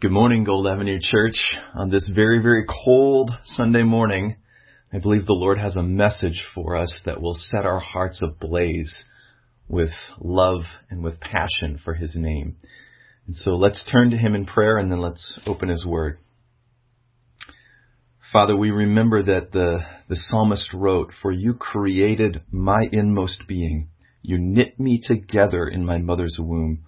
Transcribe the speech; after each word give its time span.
Good 0.00 0.12
morning, 0.12 0.44
Gold 0.44 0.68
Avenue 0.68 1.00
Church. 1.02 1.34
On 1.74 1.90
this 1.90 2.08
very, 2.14 2.40
very 2.40 2.64
cold 2.84 3.32
Sunday 3.42 3.82
morning, 3.82 4.36
I 4.92 4.98
believe 4.98 5.26
the 5.26 5.32
Lord 5.32 5.58
has 5.58 5.74
a 5.74 5.82
message 5.82 6.44
for 6.54 6.76
us 6.76 7.00
that 7.04 7.20
will 7.20 7.34
set 7.34 7.66
our 7.66 7.80
hearts 7.80 8.22
ablaze 8.22 8.94
with 9.66 9.90
love 10.20 10.60
and 10.88 11.02
with 11.02 11.18
passion 11.18 11.80
for 11.84 11.94
His 11.94 12.14
name. 12.14 12.58
And 13.26 13.34
so 13.34 13.54
let's 13.54 13.84
turn 13.90 14.10
to 14.10 14.16
Him 14.16 14.36
in 14.36 14.46
prayer 14.46 14.78
and 14.78 14.88
then 14.88 15.00
let's 15.00 15.36
open 15.48 15.68
His 15.68 15.84
Word. 15.84 16.20
Father, 18.32 18.56
we 18.56 18.70
remember 18.70 19.20
that 19.24 19.50
the, 19.50 19.80
the 20.08 20.14
psalmist 20.14 20.72
wrote, 20.74 21.10
For 21.20 21.32
you 21.32 21.54
created 21.54 22.42
my 22.52 22.86
inmost 22.92 23.48
being. 23.48 23.88
You 24.22 24.38
knit 24.38 24.78
me 24.78 25.02
together 25.02 25.66
in 25.66 25.84
my 25.84 25.98
mother's 25.98 26.36
womb. 26.38 26.84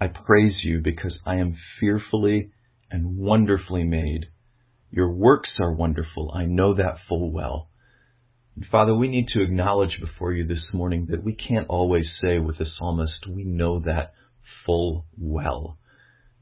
I 0.00 0.08
praise 0.08 0.62
you 0.64 0.80
because 0.80 1.20
I 1.26 1.36
am 1.36 1.56
fearfully 1.78 2.50
and 2.90 3.18
wonderfully 3.18 3.84
made. 3.84 4.28
Your 4.90 5.12
works 5.12 5.58
are 5.60 5.72
wonderful. 5.72 6.32
I 6.34 6.46
know 6.46 6.74
that 6.74 6.96
full 7.08 7.30
well. 7.30 7.68
And 8.56 8.64
Father, 8.64 8.94
we 8.94 9.08
need 9.08 9.28
to 9.28 9.42
acknowledge 9.42 9.98
before 10.00 10.32
you 10.32 10.46
this 10.46 10.70
morning 10.72 11.06
that 11.10 11.22
we 11.22 11.34
can't 11.34 11.68
always 11.68 12.18
say 12.20 12.38
with 12.38 12.58
the 12.58 12.64
psalmist, 12.64 13.26
we 13.28 13.44
know 13.44 13.80
that 13.80 14.14
full 14.64 15.04
well. 15.18 15.78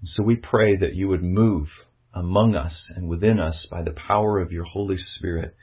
And 0.01 0.09
so 0.09 0.23
we 0.23 0.37
pray 0.37 0.77
that 0.77 0.95
you 0.95 1.09
would 1.09 1.23
move 1.23 1.69
among 2.15 2.55
us 2.55 2.89
and 2.95 3.09
within 3.09 3.39
us 3.39 3.67
by 3.71 3.83
the 3.83 3.93
power 3.93 4.41
of 4.41 4.53
your 4.53 4.65
Holy 4.65 4.97
Spirit 4.97 5.55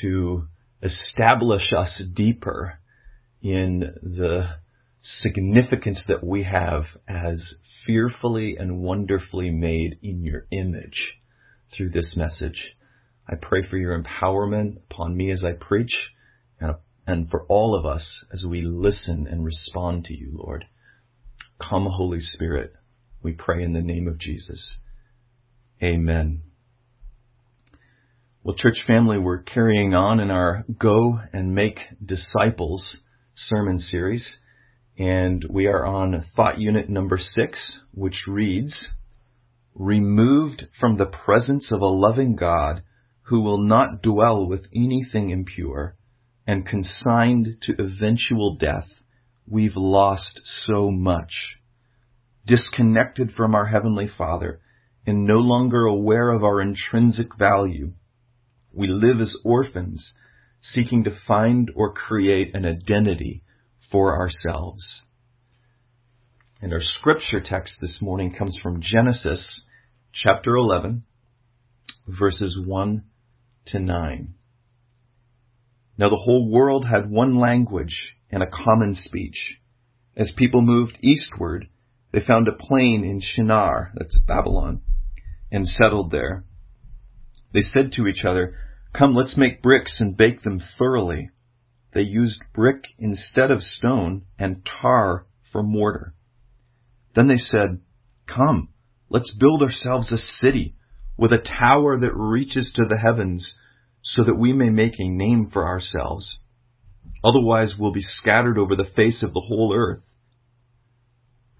to 0.00 0.46
establish 0.82 1.72
us 1.76 2.02
deeper 2.14 2.78
in 3.42 3.80
the 4.02 4.56
significance 5.02 6.04
that 6.08 6.24
we 6.24 6.42
have 6.42 6.84
as 7.08 7.54
fearfully 7.86 8.56
and 8.56 8.80
wonderfully 8.80 9.50
made 9.50 9.98
in 10.02 10.22
your 10.24 10.46
image 10.50 11.14
through 11.74 11.90
this 11.90 12.14
message. 12.16 12.76
I 13.28 13.36
pray 13.36 13.62
for 13.68 13.76
your 13.76 14.00
empowerment 14.00 14.78
upon 14.90 15.16
me 15.16 15.30
as 15.30 15.44
I 15.44 15.52
preach 15.52 16.10
and, 16.58 16.74
and 17.06 17.30
for 17.30 17.44
all 17.48 17.74
of 17.74 17.86
us 17.86 18.24
as 18.32 18.44
we 18.44 18.62
listen 18.62 19.26
and 19.30 19.44
respond 19.44 20.04
to 20.06 20.14
you, 20.14 20.32
Lord. 20.32 20.66
Come, 21.60 21.86
Holy 21.86 22.20
Spirit. 22.20 22.72
We 23.22 23.32
pray 23.32 23.62
in 23.62 23.72
the 23.72 23.82
name 23.82 24.08
of 24.08 24.18
Jesus. 24.18 24.78
Amen. 25.82 26.42
Well, 28.42 28.56
church 28.56 28.84
family, 28.86 29.18
we're 29.18 29.42
carrying 29.42 29.94
on 29.94 30.18
in 30.18 30.30
our 30.30 30.64
Go 30.78 31.20
and 31.32 31.54
Make 31.54 31.78
Disciples 32.04 32.96
sermon 33.34 33.78
series. 33.78 34.26
And 34.98 35.44
we 35.48 35.66
are 35.66 35.86
on 35.86 36.24
thought 36.34 36.58
unit 36.58 36.88
number 36.88 37.16
six, 37.16 37.80
which 37.92 38.24
reads, 38.26 38.86
Removed 39.74 40.66
from 40.78 40.96
the 40.96 41.06
presence 41.06 41.70
of 41.70 41.80
a 41.80 41.86
loving 41.86 42.36
God 42.36 42.82
who 43.22 43.40
will 43.40 43.58
not 43.58 44.02
dwell 44.02 44.48
with 44.48 44.66
anything 44.74 45.30
impure 45.30 45.94
and 46.46 46.66
consigned 46.66 47.56
to 47.62 47.80
eventual 47.80 48.56
death, 48.56 48.88
we've 49.46 49.76
lost 49.76 50.40
so 50.44 50.90
much. 50.90 51.56
Disconnected 52.46 53.30
from 53.32 53.54
our 53.54 53.66
Heavenly 53.66 54.08
Father 54.08 54.60
and 55.06 55.24
no 55.24 55.36
longer 55.36 55.86
aware 55.86 56.30
of 56.30 56.42
our 56.42 56.60
intrinsic 56.60 57.36
value, 57.38 57.92
we 58.72 58.88
live 58.88 59.20
as 59.20 59.36
orphans, 59.44 60.12
seeking 60.60 61.04
to 61.04 61.16
find 61.26 61.70
or 61.74 61.92
create 61.92 62.54
an 62.54 62.66
identity 62.66 63.44
for 63.90 64.16
ourselves. 64.18 65.02
And 66.62 66.72
our 66.72 66.82
scripture 66.82 67.40
text 67.40 67.78
this 67.80 67.98
morning 68.00 68.34
comes 68.36 68.58
from 68.62 68.82
Genesis 68.82 69.64
chapter 70.12 70.54
11, 70.56 71.04
verses 72.06 72.58
1 72.62 73.04
to 73.66 73.78
9. 73.78 74.34
Now 75.96 76.08
the 76.08 76.16
whole 76.16 76.50
world 76.50 76.86
had 76.86 77.10
one 77.10 77.38
language 77.38 78.14
and 78.30 78.42
a 78.42 78.50
common 78.50 78.94
speech. 78.94 79.56
As 80.16 80.32
people 80.36 80.60
moved 80.60 80.98
eastward, 81.02 81.68
they 82.12 82.20
found 82.20 82.48
a 82.48 82.52
plain 82.52 83.04
in 83.04 83.20
Shinar, 83.20 83.92
that's 83.94 84.18
Babylon, 84.26 84.82
and 85.50 85.66
settled 85.66 86.10
there. 86.10 86.44
They 87.52 87.60
said 87.62 87.92
to 87.92 88.06
each 88.06 88.24
other, 88.24 88.56
Come, 88.92 89.14
let's 89.14 89.36
make 89.36 89.62
bricks 89.62 89.96
and 90.00 90.16
bake 90.16 90.42
them 90.42 90.60
thoroughly. 90.78 91.30
They 91.92 92.02
used 92.02 92.42
brick 92.54 92.84
instead 92.98 93.50
of 93.50 93.62
stone 93.62 94.22
and 94.38 94.66
tar 94.80 95.26
for 95.52 95.62
mortar. 95.62 96.14
Then 97.14 97.26
they 97.26 97.36
said, 97.36 97.80
Come, 98.26 98.68
let's 99.08 99.34
build 99.34 99.62
ourselves 99.62 100.12
a 100.12 100.18
city 100.18 100.76
with 101.16 101.32
a 101.32 101.38
tower 101.38 101.98
that 101.98 102.14
reaches 102.14 102.70
to 102.74 102.84
the 102.84 102.98
heavens 102.98 103.52
so 104.02 104.24
that 104.24 104.38
we 104.38 104.52
may 104.52 104.70
make 104.70 104.98
a 104.98 105.08
name 105.08 105.50
for 105.52 105.66
ourselves. 105.66 106.38
Otherwise 107.22 107.74
we'll 107.78 107.92
be 107.92 108.00
scattered 108.00 108.56
over 108.56 108.76
the 108.76 108.90
face 108.96 109.22
of 109.22 109.34
the 109.34 109.44
whole 109.46 109.74
earth. 109.74 110.02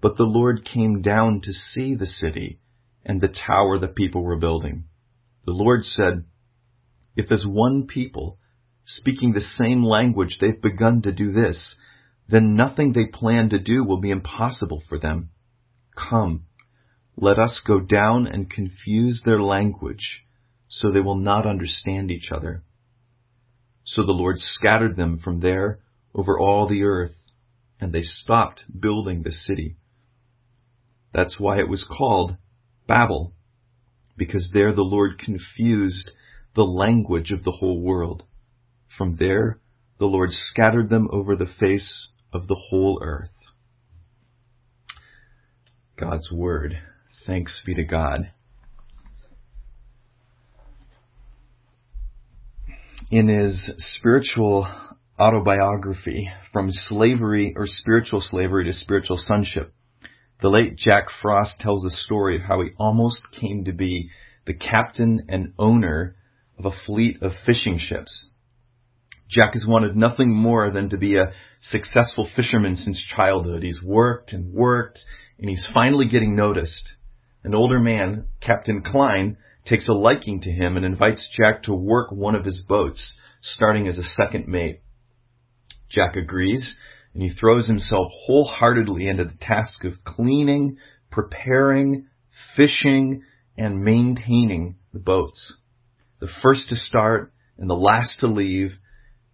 But 0.01 0.17
the 0.17 0.23
Lord 0.23 0.65
came 0.65 1.01
down 1.01 1.41
to 1.41 1.51
see 1.51 1.93
the 1.93 2.07
city 2.07 2.59
and 3.05 3.21
the 3.21 3.27
tower 3.27 3.77
the 3.77 3.87
people 3.87 4.23
were 4.23 4.37
building. 4.37 4.85
The 5.45 5.51
Lord 5.51 5.83
said, 5.83 6.25
If 7.15 7.31
as 7.31 7.43
one 7.45 7.85
people 7.85 8.39
speaking 8.97 9.31
the 9.31 9.41
same 9.41 9.83
language, 9.83 10.37
they've 10.39 10.61
begun 10.61 11.01
to 11.03 11.11
do 11.11 11.31
this, 11.31 11.75
then 12.27 12.55
nothing 12.55 12.93
they 12.93 13.05
plan 13.05 13.49
to 13.49 13.59
do 13.59 13.83
will 13.83 13.99
be 13.99 14.09
impossible 14.09 14.81
for 14.87 14.99
them. 14.99 15.29
Come, 15.95 16.45
let 17.17 17.37
us 17.37 17.61
go 17.65 17.79
down 17.79 18.27
and 18.27 18.49
confuse 18.49 19.21
their 19.23 19.41
language, 19.41 20.23
so 20.67 20.91
they 20.91 21.01
will 21.01 21.17
not 21.17 21.45
understand 21.45 22.09
each 22.09 22.29
other. 22.31 22.63
So 23.83 24.03
the 24.03 24.13
Lord 24.13 24.37
scattered 24.39 24.95
them 24.95 25.19
from 25.23 25.41
there 25.41 25.79
over 26.15 26.39
all 26.39 26.67
the 26.67 26.83
earth, 26.83 27.15
and 27.79 27.91
they 27.91 28.03
stopped 28.03 28.63
building 28.79 29.23
the 29.23 29.31
city. 29.31 29.75
That's 31.13 31.39
why 31.39 31.59
it 31.59 31.67
was 31.67 31.85
called 31.85 32.37
Babel, 32.87 33.33
because 34.15 34.49
there 34.53 34.71
the 34.71 34.83
Lord 34.83 35.19
confused 35.19 36.11
the 36.55 36.63
language 36.63 37.31
of 37.31 37.43
the 37.43 37.51
whole 37.51 37.81
world. 37.81 38.23
From 38.97 39.15
there, 39.17 39.59
the 39.99 40.05
Lord 40.05 40.31
scattered 40.31 40.89
them 40.89 41.07
over 41.11 41.35
the 41.35 41.51
face 41.59 42.07
of 42.33 42.47
the 42.47 42.59
whole 42.69 43.01
earth. 43.03 43.29
God's 45.99 46.31
Word. 46.31 46.79
Thanks 47.25 47.61
be 47.65 47.75
to 47.75 47.83
God. 47.83 48.31
In 53.11 53.27
his 53.27 53.71
spiritual 53.77 54.67
autobiography, 55.19 56.29
From 56.51 56.71
Slavery 56.71 57.53
or 57.55 57.65
Spiritual 57.67 58.21
Slavery 58.21 58.65
to 58.65 58.73
Spiritual 58.73 59.17
Sonship, 59.17 59.73
the 60.41 60.49
late 60.49 60.75
Jack 60.75 61.05
Frost 61.21 61.59
tells 61.59 61.83
the 61.83 61.91
story 61.91 62.37
of 62.37 62.41
how 62.41 62.61
he 62.61 62.69
almost 62.79 63.21
came 63.39 63.65
to 63.65 63.73
be 63.73 64.09
the 64.45 64.53
captain 64.53 65.25
and 65.29 65.53
owner 65.59 66.15
of 66.57 66.65
a 66.65 66.75
fleet 66.85 67.21
of 67.21 67.33
fishing 67.45 67.77
ships. 67.77 68.31
Jack 69.31 69.53
has 69.53 69.65
wanted 69.65 69.95
nothing 69.95 70.33
more 70.35 70.69
than 70.69 70.89
to 70.89 70.97
be 70.97 71.15
a 71.15 71.31
successful 71.61 72.29
fisherman 72.35 72.75
since 72.75 73.01
childhood. 73.15 73.63
He's 73.63 73.81
worked 73.81 74.33
and 74.33 74.53
worked, 74.53 74.99
and 75.39 75.49
he's 75.49 75.65
finally 75.73 76.07
getting 76.07 76.35
noticed. 76.35 76.91
An 77.43 77.55
older 77.55 77.79
man, 77.79 78.27
Captain 78.41 78.83
Klein, 78.83 79.37
takes 79.65 79.87
a 79.87 79.93
liking 79.93 80.41
to 80.41 80.51
him 80.51 80.75
and 80.75 80.85
invites 80.85 81.27
Jack 81.35 81.63
to 81.63 81.73
work 81.73 82.11
one 82.11 82.35
of 82.35 82.43
his 82.43 82.63
boats, 82.67 83.15
starting 83.41 83.87
as 83.87 83.97
a 83.97 84.03
second 84.03 84.47
mate. 84.47 84.81
Jack 85.89 86.15
agrees, 86.17 86.75
and 87.13 87.23
he 87.23 87.29
throws 87.29 87.67
himself 87.67 88.07
wholeheartedly 88.25 89.07
into 89.07 89.23
the 89.23 89.37
task 89.39 89.85
of 89.85 90.03
cleaning, 90.03 90.77
preparing, 91.09 92.07
fishing, 92.55 93.23
and 93.57 93.81
maintaining 93.81 94.75
the 94.93 94.99
boats. 94.99 95.53
The 96.19 96.29
first 96.41 96.69
to 96.69 96.75
start 96.75 97.31
and 97.57 97.69
the 97.69 97.75
last 97.75 98.19
to 98.19 98.27
leave, 98.27 98.73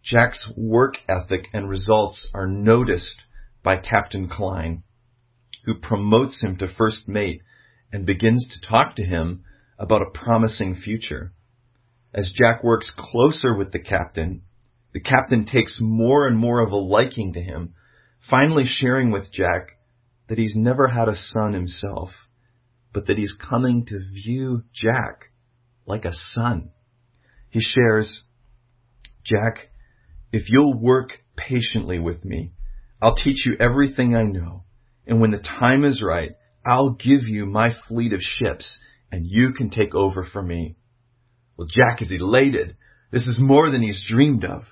Jack's 0.07 0.49
work 0.55 0.95
ethic 1.09 1.49
and 1.51 1.67
results 1.67 2.29
are 2.33 2.47
noticed 2.47 3.23
by 3.61 3.75
Captain 3.75 4.29
Klein, 4.29 4.83
who 5.65 5.75
promotes 5.75 6.39
him 6.41 6.57
to 6.57 6.73
first 6.77 7.09
mate 7.09 7.41
and 7.91 8.05
begins 8.05 8.47
to 8.47 8.69
talk 8.69 8.95
to 8.95 9.03
him 9.03 9.43
about 9.77 10.01
a 10.01 10.17
promising 10.17 10.77
future. 10.77 11.33
As 12.13 12.31
Jack 12.33 12.63
works 12.63 12.93
closer 12.97 13.53
with 13.53 13.73
the 13.73 13.79
captain, 13.79 14.43
the 14.93 15.01
captain 15.01 15.45
takes 15.45 15.77
more 15.81 16.25
and 16.25 16.37
more 16.37 16.61
of 16.61 16.71
a 16.71 16.77
liking 16.77 17.33
to 17.33 17.41
him, 17.41 17.73
finally 18.29 18.63
sharing 18.65 19.11
with 19.11 19.29
Jack 19.33 19.71
that 20.29 20.37
he's 20.37 20.55
never 20.55 20.87
had 20.87 21.09
a 21.09 21.17
son 21.17 21.51
himself, 21.51 22.11
but 22.93 23.07
that 23.07 23.17
he's 23.17 23.33
coming 23.33 23.85
to 23.87 23.99
view 23.99 24.63
Jack 24.73 25.31
like 25.85 26.05
a 26.05 26.13
son. 26.31 26.69
He 27.49 27.59
shares, 27.59 28.23
Jack, 29.25 29.67
if 30.31 30.49
you'll 30.49 30.79
work 30.79 31.11
patiently 31.35 31.99
with 31.99 32.23
me, 32.25 32.51
I'll 33.01 33.15
teach 33.15 33.45
you 33.45 33.55
everything 33.59 34.15
I 34.15 34.23
know. 34.23 34.63
And 35.05 35.21
when 35.21 35.31
the 35.31 35.39
time 35.39 35.85
is 35.85 36.01
right, 36.01 36.31
I'll 36.65 36.91
give 36.91 37.27
you 37.27 37.45
my 37.45 37.75
fleet 37.87 38.13
of 38.13 38.21
ships 38.21 38.77
and 39.11 39.25
you 39.25 39.53
can 39.53 39.69
take 39.69 39.95
over 39.95 40.23
for 40.25 40.41
me. 40.41 40.75
Well, 41.55 41.67
Jack 41.69 42.01
is 42.01 42.11
elated. 42.11 42.75
This 43.11 43.27
is 43.27 43.37
more 43.39 43.69
than 43.69 43.81
he's 43.81 44.03
dreamed 44.05 44.43
of. 44.43 44.63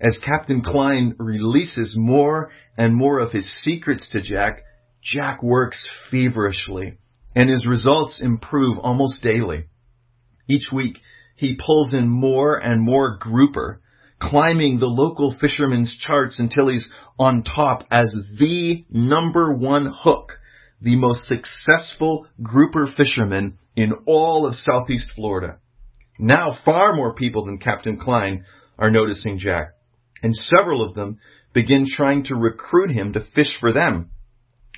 As 0.00 0.18
Captain 0.24 0.62
Klein 0.62 1.14
releases 1.18 1.94
more 1.96 2.50
and 2.76 2.94
more 2.94 3.18
of 3.18 3.32
his 3.32 3.48
secrets 3.62 4.08
to 4.12 4.20
Jack, 4.20 4.62
Jack 5.02 5.42
works 5.42 5.86
feverishly 6.10 6.98
and 7.34 7.48
his 7.48 7.66
results 7.66 8.20
improve 8.20 8.78
almost 8.78 9.22
daily. 9.22 9.64
Each 10.48 10.68
week, 10.72 10.98
he 11.36 11.58
pulls 11.64 11.92
in 11.92 12.08
more 12.08 12.56
and 12.56 12.84
more 12.84 13.16
grouper, 13.16 13.80
climbing 14.22 14.78
the 14.78 14.86
local 14.86 15.34
fishermen's 15.38 15.96
charts 15.98 16.38
until 16.38 16.68
he's 16.68 16.88
on 17.18 17.42
top 17.42 17.84
as 17.90 18.14
the 18.38 18.84
number 18.88 19.52
one 19.52 19.92
hook, 19.92 20.38
the 20.80 20.96
most 20.96 21.26
successful 21.26 22.26
grouper 22.42 22.88
fisherman 22.96 23.58
in 23.74 23.92
all 24.06 24.46
of 24.46 24.54
southeast 24.54 25.10
Florida. 25.16 25.58
Now 26.18 26.56
far 26.64 26.94
more 26.94 27.14
people 27.14 27.44
than 27.44 27.58
Captain 27.58 27.98
Klein 27.98 28.44
are 28.78 28.90
noticing 28.90 29.38
Jack, 29.38 29.72
and 30.22 30.36
several 30.36 30.86
of 30.88 30.94
them 30.94 31.18
begin 31.52 31.86
trying 31.88 32.24
to 32.24 32.36
recruit 32.36 32.90
him 32.90 33.12
to 33.14 33.26
fish 33.34 33.56
for 33.58 33.72
them. 33.72 34.10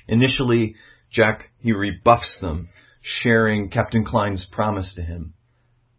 Initially, 0.07 0.75
Jack, 1.11 1.51
he 1.59 1.71
rebuffs 1.71 2.39
them, 2.41 2.69
sharing 3.01 3.69
Captain 3.69 4.03
Klein's 4.03 4.47
promise 4.51 4.93
to 4.95 5.01
him. 5.01 5.33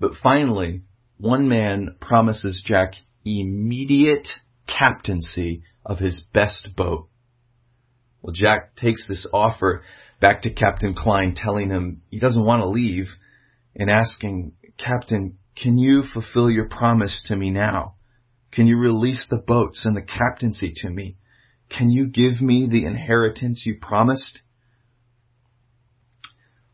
But 0.01 0.13
finally, 0.23 0.83
one 1.19 1.49
man 1.49 1.97
promises 2.01 2.61
Jack 2.65 2.95
immediate 3.27 4.29
captaincy 4.67 5.63
of 5.85 5.99
his 5.99 6.23
best 6.33 6.69
boat. 6.77 7.09
Well, 8.23 8.33
Jack 8.33 8.77
takes 8.77 9.07
this 9.07 9.27
offer 9.33 9.83
back 10.21 10.43
to 10.43 10.55
Captain 10.55 10.95
Klein, 10.95 11.35
telling 11.35 11.71
him 11.71 12.03
he 12.11 12.19
doesn't 12.19 12.45
want 12.45 12.63
to 12.63 12.69
leave 12.69 13.09
and 13.75 13.91
asking, 13.91 14.53
Captain, 14.79 15.39
can 15.55 15.79
you 15.79 16.03
fulfill 16.13 16.51
your 16.51 16.69
promise 16.69 17.23
to 17.27 17.37
me 17.37 17.51
now? 17.51 17.95
Can 18.53 18.67
you 18.67 18.79
release 18.79 19.27
the 19.29 19.43
boats 19.45 19.83
and 19.85 19.97
the 19.97 20.03
captaincy 20.03 20.73
to 20.77 20.91
me? 20.91 21.17
Can 21.69 21.91
you 21.91 22.07
give 22.07 22.41
me 22.41 22.67
the 22.71 22.85
inheritance 22.85 23.63
you 23.67 23.77
promised? 23.81 24.41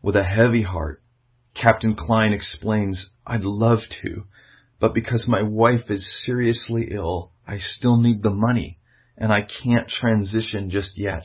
With 0.00 0.16
a 0.16 0.24
heavy 0.24 0.62
heart, 0.62 1.02
Captain 1.54 1.94
Klein 1.94 2.32
explains, 2.32 3.10
I'd 3.26 3.44
love 3.44 3.80
to, 4.02 4.24
but 4.82 4.94
because 4.94 5.28
my 5.28 5.42
wife 5.42 5.90
is 5.90 6.24
seriously 6.26 6.88
ill, 6.90 7.30
I 7.46 7.58
still 7.58 7.96
need 7.96 8.20
the 8.20 8.32
money, 8.32 8.80
and 9.16 9.32
I 9.32 9.42
can't 9.42 9.86
transition 9.86 10.70
just 10.70 10.98
yet. 10.98 11.22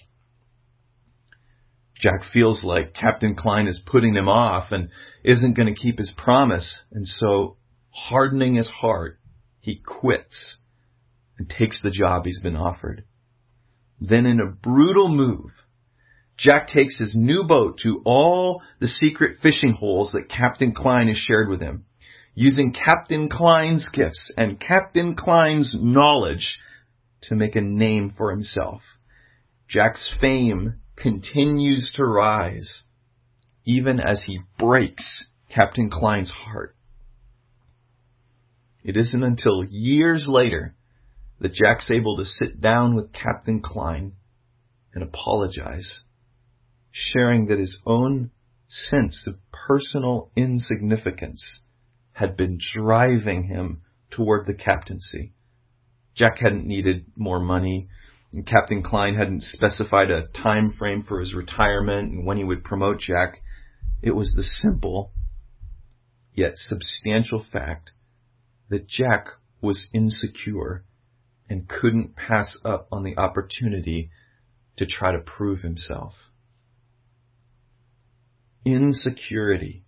Jack 1.99 2.21
feels 2.31 2.63
like 2.63 2.93
Captain 2.93 3.35
Klein 3.35 3.67
is 3.67 3.81
putting 3.83 4.13
him 4.13 4.29
off 4.29 4.67
and 4.69 4.89
isn't 5.23 5.55
going 5.55 5.73
to 5.73 5.81
keep 5.81 5.97
his 5.97 6.13
promise, 6.15 6.77
and 6.91 7.07
so, 7.07 7.57
hardening 7.89 8.53
his 8.53 8.67
heart, 8.67 9.19
he 9.59 9.81
quits 9.83 10.57
and 11.39 11.49
takes 11.49 11.81
the 11.81 11.89
job 11.89 12.25
he's 12.25 12.39
been 12.39 12.55
offered. 12.55 13.05
Then 13.99 14.27
in 14.27 14.39
a 14.39 14.51
brutal 14.51 15.07
move, 15.07 15.49
Jack 16.37 16.67
takes 16.67 16.99
his 16.99 17.15
new 17.15 17.43
boat 17.43 17.79
to 17.81 18.03
all 18.05 18.61
the 18.79 18.87
secret 18.87 19.39
fishing 19.41 19.73
holes 19.73 20.11
that 20.11 20.29
Captain 20.29 20.75
Klein 20.75 21.07
has 21.07 21.17
shared 21.17 21.49
with 21.49 21.59
him, 21.59 21.85
using 22.39 22.71
Captain 22.71 23.27
Klein's 23.29 23.89
gifts 23.91 24.31
and 24.37 24.59
Captain 24.59 25.15
Klein's 25.15 25.73
knowledge 25.73 26.59
to 27.23 27.33
make 27.33 27.55
a 27.55 27.61
name 27.61 28.13
for 28.15 28.29
himself. 28.29 28.83
Jack's 29.67 30.13
fame 30.21 30.75
continues 30.95 31.91
to 31.95 32.03
rise, 32.05 32.83
even 33.65 33.99
as 33.99 34.21
he 34.27 34.39
breaks 34.59 35.25
Captain 35.49 35.89
Klein's 35.89 36.29
heart. 36.29 36.75
It 38.83 38.95
isn't 38.95 39.23
until 39.23 39.65
years 39.67 40.27
later 40.29 40.75
that 41.39 41.53
Jack's 41.53 41.89
able 41.89 42.17
to 42.17 42.25
sit 42.25 42.61
down 42.61 42.95
with 42.95 43.13
Captain 43.13 43.63
Klein 43.63 44.11
and 44.93 45.03
apologize 45.03 46.01
sharing 46.91 47.47
that 47.47 47.57
his 47.57 47.77
own 47.83 48.29
sense 48.67 49.23
of 49.25 49.39
personal 49.51 50.29
insignificance 50.35 51.61
had 52.17 52.35
been 52.35 52.57
driving 52.73 53.43
him 53.43 53.81
toward 54.09 54.47
the 54.47 54.53
captaincy. 54.53 55.33
Jack 56.15 56.39
hadn't 56.39 56.65
needed 56.65 57.05
more 57.15 57.39
money, 57.39 57.87
and 58.33 58.43
Captain 58.43 58.81
Klein 58.81 59.13
hadn't 59.13 59.43
specified 59.43 60.09
a 60.09 60.27
time 60.27 60.73
frame 60.73 61.03
for 61.03 61.19
his 61.19 61.35
retirement 61.35 62.11
and 62.11 62.25
when 62.25 62.37
he 62.37 62.43
would 62.43 62.63
promote 62.63 62.99
Jack. 62.99 63.43
It 64.01 64.15
was 64.15 64.33
the 64.35 64.41
simple, 64.41 65.11
yet 66.33 66.53
substantial 66.55 67.45
fact 67.51 67.91
that 68.69 68.87
Jack 68.87 69.27
was 69.61 69.87
insecure 69.93 70.83
and 71.47 71.69
couldn't 71.69 72.15
pass 72.15 72.57
up 72.65 72.87
on 72.91 73.03
the 73.03 73.15
opportunity 73.15 74.09
to 74.77 74.87
try 74.87 75.11
to 75.11 75.19
prove 75.19 75.61
himself 75.61 76.13
insecurity, 78.65 79.83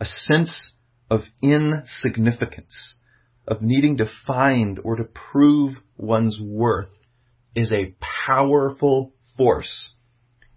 a 0.00 0.06
sense 0.06 0.72
of 1.12 1.24
insignificance, 1.42 2.94
of 3.46 3.60
needing 3.60 3.98
to 3.98 4.10
find 4.26 4.80
or 4.82 4.96
to 4.96 5.04
prove 5.04 5.74
one's 5.98 6.40
worth 6.40 6.88
is 7.54 7.70
a 7.70 7.94
powerful 8.26 9.12
force. 9.36 9.90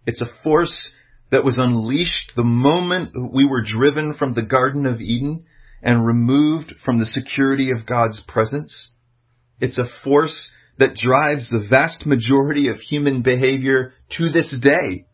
It's 0.07 0.21
a 0.21 0.31
force 0.43 0.89
that 1.29 1.43
was 1.43 1.57
unleashed 1.57 2.31
the 2.37 2.45
moment 2.45 3.33
we 3.33 3.45
were 3.45 3.63
driven 3.63 4.13
from 4.13 4.33
the 4.33 4.43
Garden 4.43 4.85
of 4.85 5.01
Eden 5.01 5.43
and 5.83 6.07
removed 6.07 6.73
from 6.85 6.99
the 6.99 7.05
security 7.05 7.71
of 7.71 7.85
God's 7.85 8.21
presence. 8.25 8.91
It's 9.59 9.77
a 9.77 9.89
force 10.05 10.49
that 10.79 10.95
drives 10.95 11.49
the 11.49 11.67
vast 11.69 12.05
majority 12.05 12.69
of 12.69 12.77
human 12.77 13.23
behavior 13.23 13.93
to 14.17 14.29
this 14.29 14.55
day. 14.61 15.05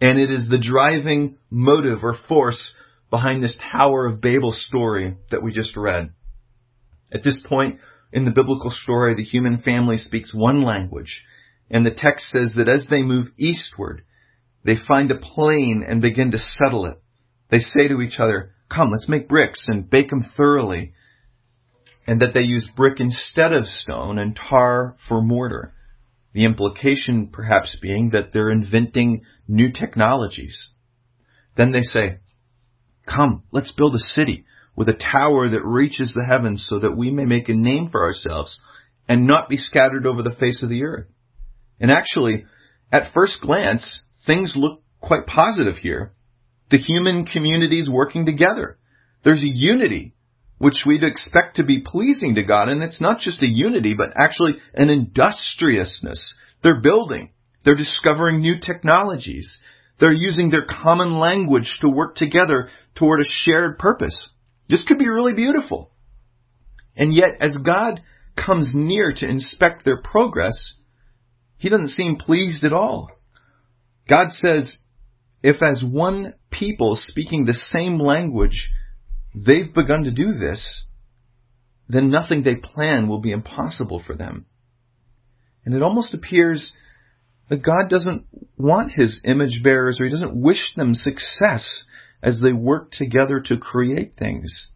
And 0.00 0.20
it 0.20 0.30
is 0.30 0.48
the 0.48 0.62
driving 0.62 1.38
motive 1.50 2.04
or 2.04 2.16
force 2.28 2.74
behind 3.10 3.42
this 3.42 3.58
Tower 3.72 4.06
of 4.06 4.20
Babel 4.20 4.52
story 4.52 5.16
that 5.30 5.42
we 5.42 5.52
just 5.52 5.76
read. 5.76 6.10
At 7.12 7.22
this 7.24 7.38
point 7.46 7.78
in 8.12 8.24
the 8.24 8.30
biblical 8.30 8.70
story, 8.70 9.14
the 9.14 9.24
human 9.24 9.62
family 9.62 9.96
speaks 9.96 10.34
one 10.34 10.62
language, 10.62 11.22
and 11.70 11.84
the 11.84 11.94
text 11.94 12.28
says 12.30 12.54
that 12.56 12.68
as 12.68 12.86
they 12.88 13.02
move 13.02 13.28
eastward, 13.38 14.02
they 14.64 14.76
find 14.76 15.10
a 15.10 15.16
plain 15.16 15.84
and 15.86 16.02
begin 16.02 16.30
to 16.32 16.38
settle 16.38 16.86
it. 16.86 17.00
They 17.50 17.60
say 17.60 17.88
to 17.88 18.02
each 18.02 18.18
other, 18.18 18.52
come, 18.70 18.90
let's 18.90 19.08
make 19.08 19.28
bricks 19.28 19.64
and 19.66 19.88
bake 19.88 20.10
them 20.10 20.30
thoroughly. 20.36 20.92
And 22.06 22.20
that 22.22 22.32
they 22.34 22.40
use 22.42 22.68
brick 22.74 23.00
instead 23.00 23.52
of 23.52 23.66
stone 23.66 24.18
and 24.18 24.36
tar 24.36 24.96
for 25.08 25.22
mortar. 25.22 25.74
The 26.32 26.44
implication 26.44 27.30
perhaps 27.32 27.76
being 27.80 28.10
that 28.10 28.32
they're 28.32 28.50
inventing 28.50 29.22
new 29.46 29.72
technologies. 29.72 30.70
Then 31.56 31.72
they 31.72 31.82
say, 31.82 32.18
come, 33.08 33.42
let's 33.52 33.72
build 33.72 33.94
a 33.94 33.98
city 34.14 34.44
with 34.76 34.88
a 34.88 34.92
tower 34.92 35.48
that 35.48 35.64
reaches 35.64 36.12
the 36.14 36.24
heavens 36.24 36.66
so 36.68 36.78
that 36.78 36.96
we 36.96 37.10
may 37.10 37.24
make 37.24 37.48
a 37.48 37.54
name 37.54 37.88
for 37.90 38.04
ourselves 38.04 38.60
and 39.08 39.26
not 39.26 39.48
be 39.48 39.56
scattered 39.56 40.06
over 40.06 40.22
the 40.22 40.34
face 40.38 40.62
of 40.62 40.68
the 40.68 40.84
earth. 40.84 41.06
And 41.80 41.90
actually, 41.90 42.44
at 42.92 43.12
first 43.12 43.40
glance, 43.40 44.02
things 44.26 44.52
look 44.54 44.82
quite 45.00 45.26
positive 45.26 45.76
here. 45.76 46.12
The 46.70 46.78
human 46.78 47.24
communities 47.24 47.88
working 47.90 48.26
together. 48.26 48.78
There's 49.24 49.42
a 49.42 49.48
unity 49.48 50.14
which 50.58 50.82
we'd 50.86 51.04
expect 51.04 51.56
to 51.56 51.64
be 51.64 51.80
pleasing 51.80 52.34
to 52.34 52.42
God. 52.42 52.68
And 52.68 52.82
it's 52.82 53.00
not 53.00 53.20
just 53.20 53.42
a 53.42 53.46
unity, 53.46 53.94
but 53.94 54.12
actually 54.16 54.56
an 54.74 54.90
industriousness. 54.90 56.34
They're 56.62 56.80
building. 56.80 57.30
They're 57.64 57.76
discovering 57.76 58.40
new 58.40 58.60
technologies. 58.60 59.58
They're 59.98 60.12
using 60.12 60.50
their 60.50 60.64
common 60.64 61.18
language 61.18 61.78
to 61.80 61.88
work 61.88 62.14
together 62.16 62.70
toward 62.94 63.20
a 63.20 63.24
shared 63.24 63.78
purpose. 63.78 64.30
This 64.68 64.82
could 64.86 64.98
be 64.98 65.08
really 65.08 65.34
beautiful. 65.34 65.90
And 66.96 67.12
yet, 67.12 67.30
as 67.40 67.56
God 67.56 68.02
comes 68.36 68.72
near 68.74 69.12
to 69.12 69.28
inspect 69.28 69.84
their 69.84 70.00
progress, 70.00 70.74
He 71.56 71.68
doesn't 71.68 71.88
seem 71.88 72.16
pleased 72.16 72.64
at 72.64 72.72
all. 72.72 73.10
God 74.08 74.32
says, 74.32 74.78
if 75.42 75.62
as 75.62 75.82
one 75.82 76.34
people 76.50 76.96
speaking 77.00 77.44
the 77.44 77.54
same 77.54 77.98
language, 77.98 78.68
they've 79.34 79.72
begun 79.72 80.04
to 80.04 80.10
do 80.10 80.32
this, 80.32 80.84
then 81.88 82.10
nothing 82.10 82.42
they 82.42 82.56
plan 82.56 83.08
will 83.08 83.20
be 83.20 83.30
impossible 83.30 84.02
for 84.04 84.14
them. 84.14 84.46
And 85.64 85.74
it 85.74 85.82
almost 85.82 86.14
appears 86.14 86.72
that 87.48 87.62
God 87.62 87.88
doesn't 87.88 88.26
want 88.56 88.92
his 88.92 89.20
image 89.24 89.62
bearers 89.62 89.98
or 90.00 90.04
he 90.04 90.10
doesn't 90.10 90.40
wish 90.40 90.72
them 90.76 90.94
success 90.94 91.84
as 92.22 92.40
they 92.40 92.52
work 92.52 92.92
together 92.92 93.40
to 93.46 93.56
create 93.56 94.14
things. 94.18 94.68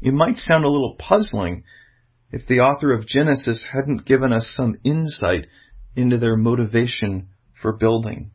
It 0.00 0.14
might 0.14 0.36
sound 0.36 0.64
a 0.64 0.70
little 0.70 0.96
puzzling 0.98 1.64
if 2.32 2.46
the 2.46 2.60
author 2.60 2.92
of 2.92 3.06
Genesis 3.06 3.64
hadn't 3.72 4.06
given 4.06 4.32
us 4.32 4.52
some 4.56 4.76
insight 4.84 5.46
into 5.96 6.18
their 6.18 6.36
motivation 6.36 7.28
for 7.60 7.72
building. 7.72 8.30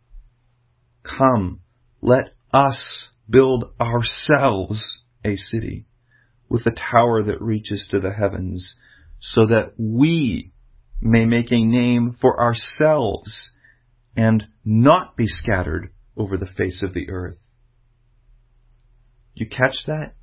Come, 1.03 1.61
let 2.01 2.33
us 2.53 3.07
build 3.29 3.71
ourselves 3.79 4.83
a 5.23 5.35
city 5.35 5.85
with 6.49 6.65
a 6.65 6.71
tower 6.91 7.23
that 7.23 7.41
reaches 7.41 7.87
to 7.89 7.99
the 7.99 8.13
heavens 8.13 8.75
so 9.19 9.45
that 9.47 9.73
we 9.77 10.51
may 11.01 11.25
make 11.25 11.51
a 11.51 11.63
name 11.63 12.17
for 12.19 12.41
ourselves 12.41 13.49
and 14.15 14.45
not 14.63 15.15
be 15.17 15.27
scattered 15.27 15.91
over 16.17 16.37
the 16.37 16.47
face 16.57 16.81
of 16.83 16.93
the 16.93 17.09
earth. 17.09 17.37
You 19.33 19.47
catch 19.47 19.75
that? 19.87 20.13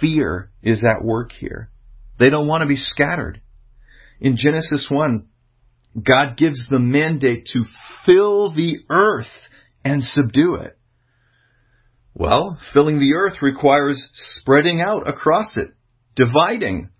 Fear 0.00 0.50
is 0.62 0.84
at 0.84 1.04
work 1.04 1.32
here. 1.32 1.70
They 2.18 2.28
don't 2.28 2.46
want 2.46 2.60
to 2.62 2.68
be 2.68 2.76
scattered. 2.76 3.40
In 4.20 4.36
Genesis 4.36 4.86
1, 4.90 5.26
God 6.02 6.36
gives 6.36 6.68
the 6.68 6.78
mandate 6.78 7.46
to 7.54 7.64
fill 8.04 8.52
the 8.52 8.76
earth 8.90 9.26
and 9.84 10.02
subdue 10.02 10.56
it. 10.56 10.78
Well, 12.14 12.58
filling 12.74 12.98
the 12.98 13.14
earth 13.14 13.40
requires 13.40 14.02
spreading 14.12 14.82
out 14.82 15.08
across 15.08 15.56
it, 15.56 15.72
dividing, 16.14 16.90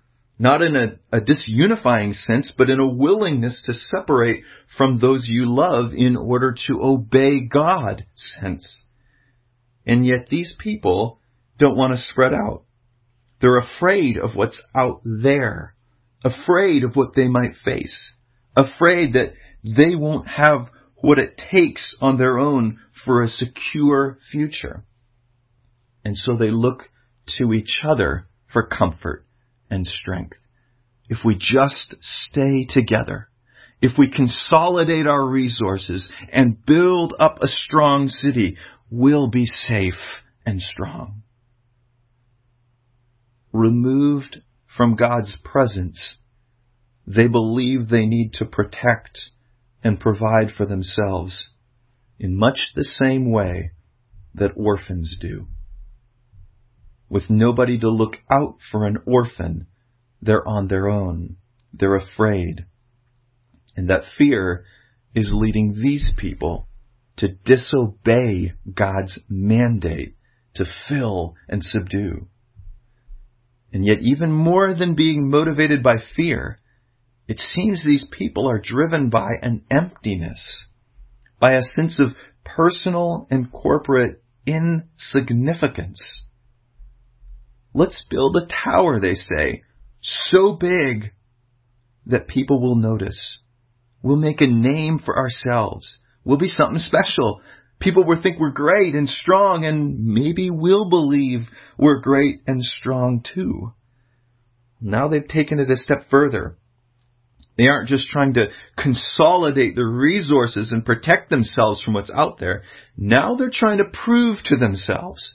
not 0.41 0.63
in 0.63 0.75
a, 0.75 0.99
a, 1.13 1.21
disunifying 1.21 2.15
sense, 2.15 2.51
but 2.57 2.71
in 2.71 2.81
a 2.81 2.89
willingness 2.89 3.63
to 3.67 3.75
separate 3.75 4.43
from 4.75 4.99
those 4.99 5.25
you 5.27 5.45
love 5.45 5.93
in 5.93 6.17
order 6.17 6.57
to 6.67 6.81
obey 6.81 7.41
God 7.41 8.07
sense. 8.41 8.85
And 9.85 10.07
yet 10.07 10.29
these 10.31 10.55
people 10.59 11.21
don't 11.59 11.77
want 11.77 11.93
to 11.93 11.99
spread 11.99 12.33
out. 12.33 12.63
They're 13.43 13.59
afraid 13.59 14.17
of 14.17 14.35
what's 14.35 14.63
out 14.75 15.03
there, 15.05 15.75
afraid 16.25 16.85
of 16.85 16.97
what 16.97 17.15
they 17.15 17.29
might 17.29 17.57
face, 17.63 18.13
afraid 18.57 19.13
that 19.13 19.35
they 19.63 19.95
won't 19.95 20.27
have 20.27 20.71
what 21.03 21.19
it 21.19 21.39
takes 21.51 21.95
on 22.01 22.17
their 22.17 22.39
own 22.39 22.79
for 23.05 23.23
a 23.23 23.29
secure 23.29 24.19
future. 24.33 24.85
And 26.03 26.17
so 26.17 26.39
they 26.39 26.51
look 26.51 26.85
to 27.37 27.53
each 27.53 27.81
other 27.85 28.27
for 28.51 28.67
comfort 28.67 29.27
and 29.71 29.87
strength. 29.87 30.37
If 31.09 31.19
we 31.25 31.35
just 31.35 31.95
stay 32.01 32.67
together, 32.69 33.29
if 33.81 33.93
we 33.97 34.11
consolidate 34.11 35.07
our 35.07 35.27
resources 35.27 36.09
and 36.33 36.65
build 36.65 37.15
up 37.19 37.39
a 37.41 37.47
strong 37.47 38.09
city, 38.09 38.57
we'll 38.91 39.29
be 39.29 39.47
safe 39.47 39.95
and 40.45 40.61
strong. 40.61 41.23
Removed 43.53 44.43
from 44.77 44.97
God's 44.97 45.37
presence, 45.43 46.17
they 47.07 47.27
believe 47.27 47.89
they 47.89 48.07
need 48.07 48.35
to 48.35 48.45
protect 48.45 49.21
and 49.83 49.99
provide 49.99 50.53
for 50.57 50.67
themselves 50.67 51.51
in 52.19 52.37
much 52.37 52.73
the 52.75 52.85
same 52.85 53.31
way 53.33 53.73
that 54.35 54.53
orphans 54.55 55.17
do. 55.21 55.47
With 57.11 57.29
nobody 57.29 57.77
to 57.81 57.91
look 57.91 58.17
out 58.31 58.59
for 58.71 58.87
an 58.87 58.99
orphan, 59.05 59.67
they're 60.23 60.47
on 60.47 60.69
their 60.69 60.89
own. 60.89 61.37
They're 61.73 61.97
afraid. 61.97 62.67
And 63.77 63.91
that 63.91 64.05
fear 64.17 64.65
is 65.15 65.33
leading 65.35 65.75
these 65.75 66.13
people 66.17 66.69
to 67.17 67.29
disobey 67.29 68.53
God's 68.73 69.19
mandate 69.29 70.15
to 70.55 70.65
fill 70.89 71.35
and 71.49 71.63
subdue. 71.65 72.29
And 73.73 73.85
yet, 73.85 73.99
even 74.01 74.33
more 74.33 74.75
than 74.75 74.95
being 74.95 75.29
motivated 75.29 75.83
by 75.83 75.97
fear, 76.17 76.61
it 77.29 77.39
seems 77.39 77.85
these 77.85 78.05
people 78.11 78.49
are 78.49 78.61
driven 78.61 79.11
by 79.11 79.33
an 79.43 79.65
emptiness, 79.71 80.67
by 81.41 81.53
a 81.53 81.63
sense 81.63 82.01
of 82.01 82.17
personal 82.45 83.27
and 83.31 83.53
corporate 83.53 84.23
insignificance. 84.47 86.23
Let's 87.73 88.05
build 88.11 88.37
a 88.37 88.47
tower, 88.47 88.99
they 89.01 89.15
say, 89.15 89.63
so 90.03 90.53
big 90.53 91.13
that 92.07 92.29
people 92.29 92.61
will 92.61 92.77
notice. 92.77 93.39
We'll 94.03 94.17
make 94.17 94.41
a 94.41 94.47
name 94.47 94.99
for 95.05 95.17
ourselves. 95.17 95.99
We'll 96.25 96.39
be 96.39 96.49
something 96.49 96.79
special. 96.79 97.43
People 97.79 98.05
will 98.05 98.21
think 98.21 98.39
we're 98.39 98.51
great 98.51 98.95
and 98.95 99.09
strong 99.09 99.65
and 99.65 100.05
maybe 100.07 100.51
we'll 100.51 100.89
believe 100.89 101.47
we're 101.79 102.01
great 102.01 102.41
and 102.47 102.63
strong 102.63 103.25
too. 103.35 103.73
Now 104.81 105.09
they've 105.09 105.27
taken 105.27 105.59
it 105.59 105.71
a 105.71 105.77
step 105.77 106.11
further. 106.11 106.57
They 107.57 107.67
aren't 107.67 107.89
just 107.89 108.09
trying 108.09 108.35
to 108.35 108.49
consolidate 108.77 109.77
the 109.77 109.85
resources 109.85 110.73
and 110.73 110.85
protect 110.85 111.29
themselves 111.29 111.83
from 111.83 111.95
what's 111.95 112.11
out 112.11 112.39
there. 112.39 112.63
Now 112.97 113.35
they're 113.35 113.51
trying 113.53 113.79
to 113.79 113.85
prove 113.85 114.39
to 114.45 114.57
themselves 114.57 115.35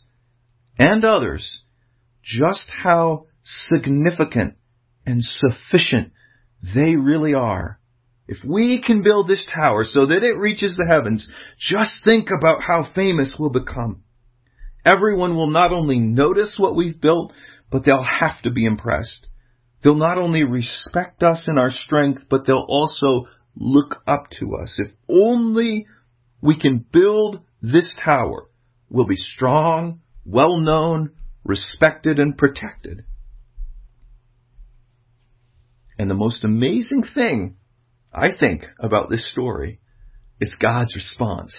and 0.78 1.06
others 1.06 1.62
just 2.26 2.70
how 2.84 3.28
significant 3.70 4.56
and 5.06 5.22
sufficient 5.24 6.12
they 6.74 6.96
really 6.96 7.34
are. 7.34 7.80
If 8.28 8.44
we 8.44 8.82
can 8.82 9.04
build 9.04 9.28
this 9.28 9.46
tower 9.54 9.84
so 9.84 10.08
that 10.08 10.24
it 10.24 10.38
reaches 10.38 10.76
the 10.76 10.88
heavens, 10.92 11.28
just 11.60 12.04
think 12.04 12.30
about 12.36 12.64
how 12.64 12.88
famous 12.96 13.32
we'll 13.38 13.52
become. 13.52 14.02
Everyone 14.84 15.36
will 15.36 15.50
not 15.50 15.72
only 15.72 16.00
notice 16.00 16.56
what 16.58 16.76
we've 16.76 17.00
built, 17.00 17.34
but 17.72 17.86
they'll 17.86 18.04
have 18.04 18.42
to 18.44 18.52
be 18.52 18.66
impressed. 18.66 19.28
They'll 19.84 19.96
not 19.96 20.18
only 20.18 20.44
respect 20.44 21.22
us 21.22 21.44
in 21.48 21.60
our 21.60 21.70
strength, 21.70 22.24
but 22.30 22.48
they'll 22.48 22.66
also 22.68 23.28
look 23.56 24.02
up 24.08 24.30
to 24.40 24.56
us. 24.56 24.76
If 24.80 24.88
only 25.08 25.86
we 26.42 26.60
can 26.60 26.86
build 26.92 27.42
this 27.62 27.96
tower, 28.04 28.48
we'll 28.90 29.06
be 29.06 29.16
strong, 29.16 30.02
well 30.26 30.58
known, 30.58 31.12
respected 31.46 32.20
and 32.20 32.38
protected. 32.38 33.06
And 35.98 36.10
the 36.10 36.16
most 36.16 36.44
amazing 36.44 37.04
thing, 37.14 37.56
I 38.14 38.30
think, 38.38 38.66
about 38.80 39.10
this 39.10 39.32
story 39.32 39.80
is 40.42 40.58
God's 40.60 40.94
response. 40.96 41.56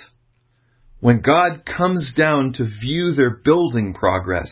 When 1.00 1.22
God 1.22 1.64
comes 1.64 2.12
down 2.14 2.52
to 2.54 2.64
view 2.64 3.12
their 3.12 3.30
building 3.30 3.94
progress, 3.94 4.50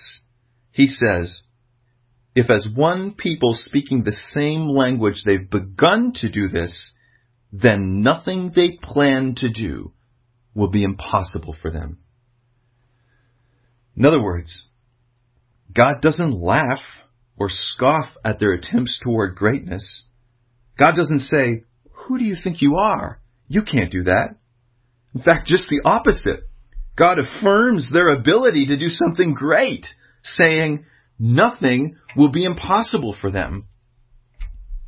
He 0.70 0.86
says, 0.86 1.42
if 2.34 2.50
as 2.50 2.66
one 2.74 3.14
people 3.14 3.54
speaking 3.54 4.02
the 4.02 4.16
same 4.30 4.68
language 4.68 5.22
they've 5.24 5.50
begun 5.50 6.12
to 6.16 6.28
do 6.28 6.48
this, 6.48 6.92
then 7.52 8.02
nothing 8.02 8.52
they 8.54 8.78
plan 8.82 9.34
to 9.38 9.50
do 9.50 9.92
will 10.54 10.70
be 10.70 10.82
impossible 10.82 11.54
for 11.60 11.70
them. 11.70 11.98
In 13.96 14.04
other 14.04 14.20
words, 14.20 14.64
God 15.74 16.00
doesn't 16.00 16.40
laugh 16.40 16.80
or 17.36 17.48
scoff 17.50 18.08
at 18.24 18.38
their 18.38 18.52
attempts 18.52 18.98
toward 19.02 19.34
greatness. 19.36 20.04
God 20.78 20.94
doesn't 20.96 21.20
say, 21.20 21.64
Who 22.06 22.18
do 22.18 22.24
you 22.24 22.36
think 22.42 22.62
you 22.62 22.76
are? 22.76 23.20
You 23.48 23.62
can't 23.62 23.90
do 23.90 24.04
that. 24.04 24.36
In 25.14 25.22
fact, 25.22 25.46
just 25.46 25.68
the 25.68 25.82
opposite. 25.84 26.48
God 26.96 27.18
affirms 27.18 27.90
their 27.92 28.08
ability 28.08 28.66
to 28.66 28.78
do 28.78 28.88
something 28.88 29.34
great, 29.34 29.86
saying, 30.22 30.84
Nothing 31.18 31.96
will 32.16 32.30
be 32.30 32.44
impossible 32.44 33.16
for 33.20 33.30
them. 33.30 33.66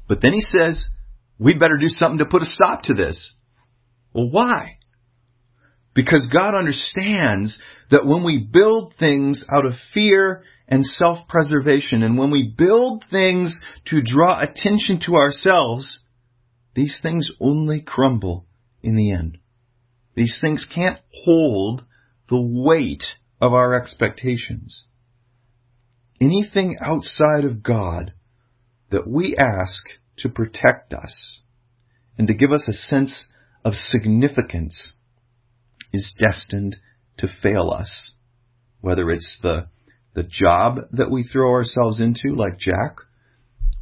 But 0.08 0.20
then 0.22 0.32
he 0.32 0.40
says, 0.40 0.88
We 1.38 1.54
better 1.54 1.78
do 1.78 1.88
something 1.88 2.18
to 2.18 2.26
put 2.26 2.42
a 2.42 2.46
stop 2.46 2.84
to 2.84 2.94
this. 2.94 3.34
Well, 4.12 4.30
why? 4.30 4.78
Because 5.94 6.28
God 6.32 6.54
understands 6.54 7.58
that 7.90 8.06
when 8.06 8.24
we 8.24 8.38
build 8.38 8.94
things 8.98 9.44
out 9.52 9.66
of 9.66 9.72
fear 9.94 10.42
and 10.68 10.84
self-preservation. 10.84 12.02
And 12.02 12.18
when 12.18 12.30
we 12.30 12.54
build 12.56 13.04
things 13.10 13.58
to 13.86 14.02
draw 14.02 14.40
attention 14.40 15.00
to 15.06 15.14
ourselves, 15.14 16.00
these 16.74 16.98
things 17.02 17.30
only 17.40 17.80
crumble 17.80 18.46
in 18.82 18.96
the 18.96 19.12
end. 19.12 19.38
These 20.14 20.38
things 20.40 20.66
can't 20.72 20.98
hold 21.24 21.84
the 22.28 22.40
weight 22.40 23.04
of 23.40 23.52
our 23.52 23.74
expectations. 23.74 24.84
Anything 26.20 26.78
outside 26.80 27.44
of 27.44 27.62
God 27.62 28.12
that 28.90 29.06
we 29.06 29.36
ask 29.36 29.82
to 30.18 30.28
protect 30.28 30.94
us 30.94 31.40
and 32.16 32.26
to 32.28 32.34
give 32.34 32.52
us 32.52 32.66
a 32.68 32.72
sense 32.72 33.26
of 33.64 33.74
significance 33.74 34.92
is 35.92 36.14
destined 36.18 36.76
to 37.18 37.28
fail 37.42 37.70
us. 37.70 38.12
Whether 38.80 39.10
it's 39.10 39.38
the 39.42 39.68
the 40.16 40.22
job 40.22 40.78
that 40.92 41.10
we 41.10 41.22
throw 41.22 41.52
ourselves 41.52 42.00
into, 42.00 42.34
like 42.34 42.58
Jack, 42.58 42.96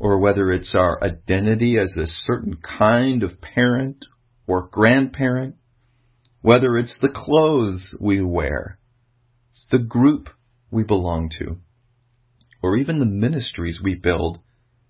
or 0.00 0.19
whether 0.19 0.50
it's 0.50 0.75
our 0.75 1.03
identity 1.03 1.79
as 1.79 1.97
a 1.97 2.11
certain 2.26 2.57
kind 2.57 3.23
of 3.23 3.41
parent 3.41 4.05
or 4.45 4.69
grandparent, 4.69 5.55
whether 6.43 6.76
it's 6.76 6.99
the 7.00 7.09
clothes 7.09 7.95
we 8.00 8.21
wear, 8.21 8.81
the 9.71 9.79
group 9.79 10.29
we 10.73 10.83
belong 10.83 11.31
to, 11.38 11.57
or 12.61 12.76
even 12.76 12.99
the 12.99 13.07
ministries 13.07 13.79
we 13.81 13.95
build 13.95 14.41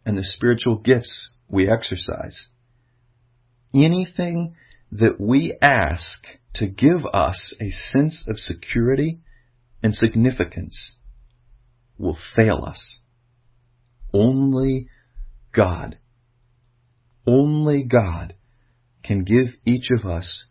and 0.07 0.17
the 0.17 0.25
spiritual 0.25 0.77
gifts 0.77 1.29
we 1.47 1.69
exercise. 1.69 2.49
Anything 3.75 4.55
that 4.91 5.21
we 5.21 5.55
ask 5.61 6.25
to 6.55 6.67
give 6.67 7.05
us 7.13 7.53
a 7.61 7.71
sense 7.71 8.25
of 8.27 8.39
security 8.39 9.19
and 9.83 9.95
significance 9.95 10.93
will 11.99 12.17
fail 12.35 12.65
us. 12.65 12.99
Only 14.13 14.89
God, 15.53 15.99
only 17.27 17.83
God 17.83 18.35
can 19.03 19.25
give 19.25 19.47
each 19.65 19.89
of 19.91 20.09
us 20.09 20.45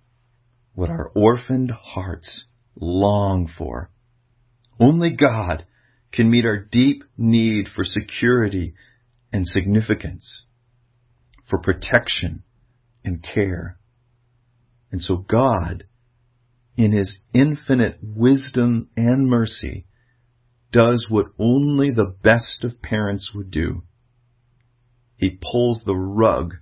what 0.73 0.89
our 0.89 1.11
orphaned 1.15 1.71
hearts 1.71 2.45
long 2.75 3.49
for. 3.57 3.89
Only 4.79 5.15
God 5.15 5.65
can 6.11 6.29
meet 6.29 6.45
our 6.45 6.57
deep 6.57 7.03
need 7.17 7.67
for 7.73 7.83
security 7.83 8.73
and 9.31 9.47
significance, 9.47 10.43
for 11.49 11.59
protection 11.59 12.43
and 13.03 13.23
care. 13.23 13.77
And 14.91 15.01
so 15.01 15.17
God, 15.17 15.85
in 16.77 16.91
His 16.91 17.17
infinite 17.33 17.97
wisdom 18.01 18.89
and 18.95 19.27
mercy, 19.27 19.85
does 20.73 21.05
what 21.07 21.27
only 21.39 21.91
the 21.91 22.13
best 22.23 22.63
of 22.63 22.81
parents 22.81 23.31
would 23.33 23.51
do. 23.51 23.83
He 25.15 25.39
pulls 25.41 25.83
the 25.85 25.95
rug 25.95 26.55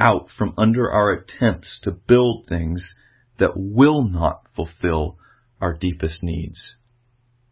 out 0.00 0.28
from 0.36 0.54
under 0.58 0.90
our 0.90 1.12
attempts 1.12 1.78
to 1.82 1.92
build 1.92 2.46
things 2.48 2.94
that 3.38 3.52
will 3.54 4.02
not 4.02 4.40
fulfill 4.56 5.18
our 5.60 5.74
deepest 5.74 6.22
needs. 6.22 6.74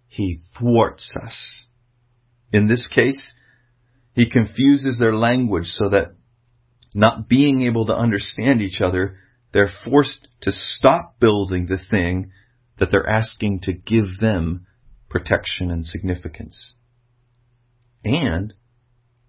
He 0.08 0.40
thwarts 0.58 1.12
us. 1.22 1.64
In 2.52 2.66
this 2.66 2.88
case, 2.88 3.34
he 4.14 4.30
confuses 4.30 4.98
their 4.98 5.14
language 5.14 5.66
so 5.66 5.90
that 5.90 6.14
not 6.94 7.28
being 7.28 7.62
able 7.62 7.86
to 7.86 7.96
understand 7.96 8.62
each 8.62 8.80
other, 8.80 9.18
they're 9.52 9.70
forced 9.84 10.26
to 10.40 10.50
stop 10.50 11.20
building 11.20 11.66
the 11.66 11.78
thing 11.78 12.32
that 12.78 12.90
they're 12.90 13.08
asking 13.08 13.60
to 13.60 13.72
give 13.72 14.18
them 14.20 14.66
protection 15.08 15.70
and 15.70 15.84
significance. 15.86 16.74
And 18.04 18.54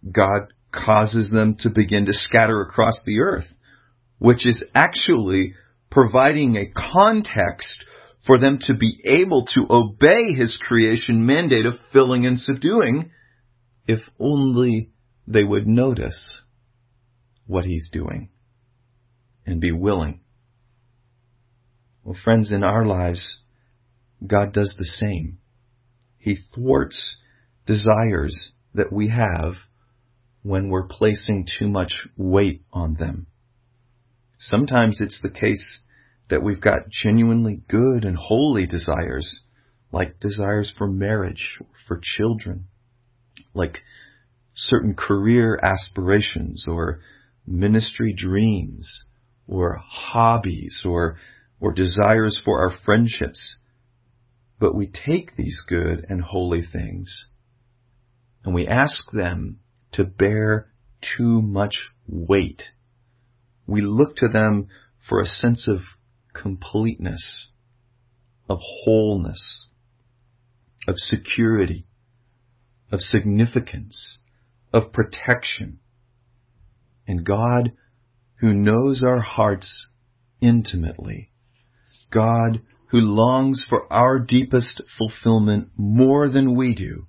God 0.09 0.53
causes 0.74 1.31
them 1.31 1.57
to 1.62 1.69
begin 1.69 2.05
to 2.05 2.13
scatter 2.13 2.62
across 2.62 3.01
the 3.05 3.19
earth, 3.19 3.48
which 4.19 4.45
is 4.45 4.63
actually 4.75 5.55
providing 5.89 6.55
a 6.55 6.71
context 6.71 7.83
for 8.25 8.38
them 8.38 8.59
to 8.62 8.74
be 8.75 9.01
able 9.05 9.45
to 9.45 9.65
obey 9.69 10.33
his 10.33 10.57
creation 10.62 11.25
mandate 11.25 11.65
of 11.65 11.75
filling 11.91 12.25
and 12.25 12.39
subduing 12.39 13.12
if 13.88 14.00
only 14.19 14.91
they 15.25 15.43
would 15.43 15.67
notice 15.67 16.41
what 17.48 17.65
he's 17.65 17.89
doing 17.91 18.29
and 19.48 19.59
be 19.59 19.71
willing. 19.71 20.19
Well, 22.03 22.17
friends, 22.24 22.51
in 22.51 22.63
our 22.63 22.86
lives, 22.86 23.38
God 24.25 24.53
does 24.53 24.75
the 24.77 24.86
same. 24.86 25.38
He 26.20 26.36
thwarts 26.54 27.16
desires 27.66 28.52
that 28.74 28.92
we 28.92 29.08
have 29.10 29.54
when 30.44 30.70
we're 30.70 30.88
placing 30.88 31.48
too 31.58 31.68
much 31.68 32.08
weight 32.18 32.62
on 32.72 32.96
them. 32.96 33.28
Sometimes 34.38 35.02
it's 35.02 35.22
the 35.22 35.30
case 35.30 35.80
that 36.30 36.44
we've 36.44 36.62
got 36.62 36.90
genuinely 36.90 37.62
good 37.68 38.06
and 38.06 38.16
holy 38.16 38.68
desires, 38.68 39.40
like 39.92 40.20
desires 40.20 40.74
for 40.78 40.88
marriage, 40.88 41.60
for 41.88 42.00
children, 42.02 42.66
like 43.54 43.80
certain 44.54 44.94
career 44.94 45.60
aspirations 45.62 46.66
or 46.68 47.00
ministry 47.48 48.14
dreams 48.14 49.04
or 49.48 49.82
hobbies 49.84 50.84
or, 50.86 51.18
or 51.60 51.74
desires 51.74 52.40
for 52.44 52.60
our 52.60 52.78
friendships. 52.86 53.56
But 54.60 54.75
we 54.75 54.88
take 54.88 55.36
these 55.36 55.62
good 55.68 56.06
and 56.10 56.22
holy 56.22 56.62
things 56.62 57.25
and 58.44 58.53
we 58.53 58.68
ask 58.68 59.12
them 59.12 59.60
to 59.94 60.03
bear 60.03 60.72
too 61.18 61.42
much 61.42 61.90
weight. 62.07 62.64
We 63.68 63.81
look 63.81 64.16
to 64.18 64.27
them 64.27 64.68
for 65.07 65.22
a 65.22 65.25
sense 65.25 65.68
of 65.68 65.79
completeness, 66.33 67.48
of 68.50 68.60
wholeness, 68.62 69.68
of 70.88 70.96
security, 70.98 71.86
of 72.92 73.00
significance, 73.01 74.18
of 74.74 74.92
protection. 74.92 75.79
And 77.07 77.25
God, 77.25 77.74
who 78.40 78.53
knows 78.53 79.03
our 79.03 79.22
hearts 79.22 79.88
intimately, 80.42 81.31
God 82.12 82.62
who 82.90 83.00
longs 83.00 83.66
for 83.68 83.92
our 83.92 84.20
deepest 84.20 84.82
fulfillment 84.98 85.70
more 85.78 86.30
than 86.30 86.56
we 86.56 86.74
do, 86.74 87.06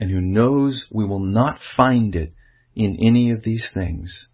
and 0.00 0.10
who 0.10 0.20
knows 0.20 0.84
we 0.90 1.04
will 1.04 1.20
not 1.20 1.58
find 1.76 2.16
it 2.16 2.32
in 2.74 2.98
any 3.00 3.30
of 3.30 3.42
these 3.42 3.66
things, 3.72 4.26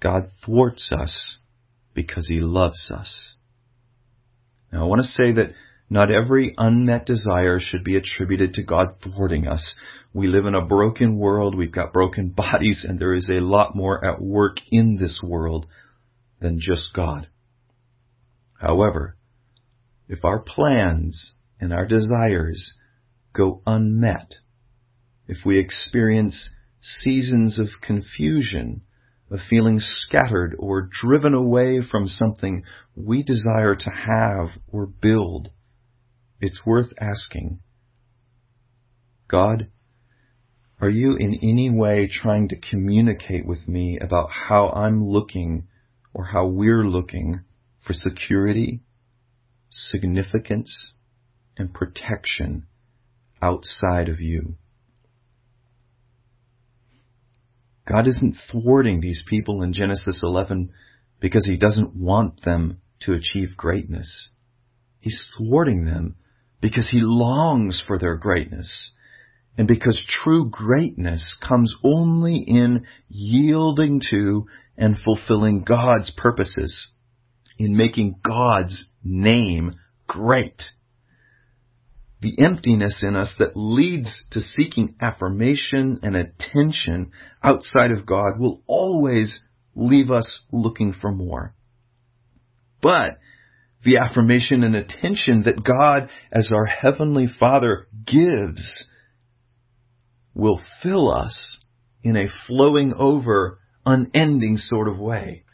God 0.00 0.30
thwarts 0.44 0.90
us 0.92 1.36
because 1.92 2.28
he 2.28 2.40
loves 2.40 2.90
us. 2.90 3.34
Now 4.72 4.84
I 4.84 4.86
want 4.86 5.02
to 5.02 5.08
say 5.08 5.32
that 5.32 5.52
not 5.90 6.10
every 6.10 6.54
unmet 6.56 7.06
desire 7.06 7.58
should 7.60 7.82
be 7.82 7.96
attributed 7.96 8.54
to 8.54 8.62
God 8.62 8.96
thwarting 9.02 9.46
us. 9.46 9.74
We 10.12 10.28
live 10.28 10.46
in 10.46 10.54
a 10.54 10.64
broken 10.64 11.16
world, 11.16 11.54
we've 11.54 11.72
got 11.72 11.92
broken 11.92 12.30
bodies, 12.36 12.86
and 12.88 12.98
there 12.98 13.14
is 13.14 13.28
a 13.30 13.40
lot 13.40 13.74
more 13.74 14.04
at 14.04 14.20
work 14.20 14.58
in 14.70 14.96
this 14.96 15.20
world 15.22 15.66
than 16.40 16.60
just 16.60 16.92
God. 16.94 17.28
However, 18.58 19.16
if 20.08 20.24
our 20.24 20.40
plans 20.40 21.32
and 21.60 21.72
our 21.72 21.86
desires 21.86 22.74
go 23.32 23.62
unmet, 23.66 24.34
if 25.28 25.44
we 25.44 25.58
experience 25.58 26.50
seasons 26.80 27.58
of 27.58 27.68
confusion 27.80 28.82
of 29.30 29.40
feeling 29.48 29.78
scattered 29.78 30.56
or 30.58 30.88
driven 30.90 31.34
away 31.34 31.80
from 31.82 32.08
something 32.08 32.64
we 32.96 33.22
desire 33.22 33.76
to 33.76 33.90
have 33.90 34.60
or 34.66 34.86
build, 34.86 35.50
it's 36.40 36.64
worth 36.66 36.92
asking, 37.00 37.60
God, 39.28 39.68
are 40.80 40.88
you 40.88 41.16
in 41.16 41.34
any 41.42 41.70
way 41.70 42.08
trying 42.08 42.48
to 42.48 42.56
communicate 42.56 43.44
with 43.46 43.68
me 43.68 43.98
about 44.00 44.30
how 44.30 44.70
I'm 44.70 45.06
looking 45.06 45.68
or 46.14 46.24
how 46.24 46.46
we're 46.46 46.84
looking 46.84 47.44
for 47.88 47.94
security, 47.94 48.82
significance, 49.70 50.92
and 51.56 51.72
protection 51.72 52.66
outside 53.40 54.10
of 54.10 54.20
you? 54.20 54.56
God 57.88 58.06
isn't 58.06 58.36
thwarting 58.52 59.00
these 59.00 59.24
people 59.26 59.62
in 59.62 59.72
Genesis 59.72 60.20
11 60.22 60.70
because 61.18 61.46
he 61.46 61.56
doesn't 61.56 61.96
want 61.96 62.42
them 62.44 62.82
to 63.00 63.14
achieve 63.14 63.56
greatness. 63.56 64.28
He's 65.00 65.26
thwarting 65.38 65.86
them 65.86 66.16
because 66.60 66.90
he 66.90 67.00
longs 67.00 67.82
for 67.86 67.98
their 67.98 68.16
greatness 68.16 68.90
and 69.56 69.66
because 69.66 70.04
true 70.06 70.50
greatness 70.50 71.34
comes 71.46 71.74
only 71.82 72.36
in 72.46 72.84
yielding 73.08 74.02
to 74.10 74.46
and 74.76 74.98
fulfilling 74.98 75.64
God's 75.64 76.10
purposes, 76.10 76.88
in 77.58 77.76
making 77.76 78.20
God's 78.22 78.84
name 79.02 79.74
great 80.06 80.62
the 82.20 82.36
emptiness 82.40 83.02
in 83.02 83.14
us 83.14 83.34
that 83.38 83.52
leads 83.54 84.24
to 84.32 84.40
seeking 84.40 84.96
affirmation 85.00 86.00
and 86.02 86.16
attention 86.16 87.12
outside 87.42 87.92
of 87.92 88.06
God 88.06 88.38
will 88.38 88.62
always 88.66 89.40
leave 89.74 90.10
us 90.10 90.40
looking 90.50 90.92
for 90.92 91.12
more. 91.12 91.54
But 92.82 93.18
the 93.84 93.98
affirmation 93.98 94.64
and 94.64 94.74
attention 94.74 95.44
that 95.44 95.62
God 95.62 96.10
as 96.32 96.50
our 96.52 96.66
Heavenly 96.66 97.28
Father 97.38 97.86
gives 98.04 98.84
will 100.34 100.60
fill 100.82 101.12
us 101.12 101.58
in 102.02 102.16
a 102.16 102.26
flowing 102.46 102.92
over, 102.94 103.60
unending 103.86 104.56
sort 104.56 104.88
of 104.88 104.98
way. 104.98 105.44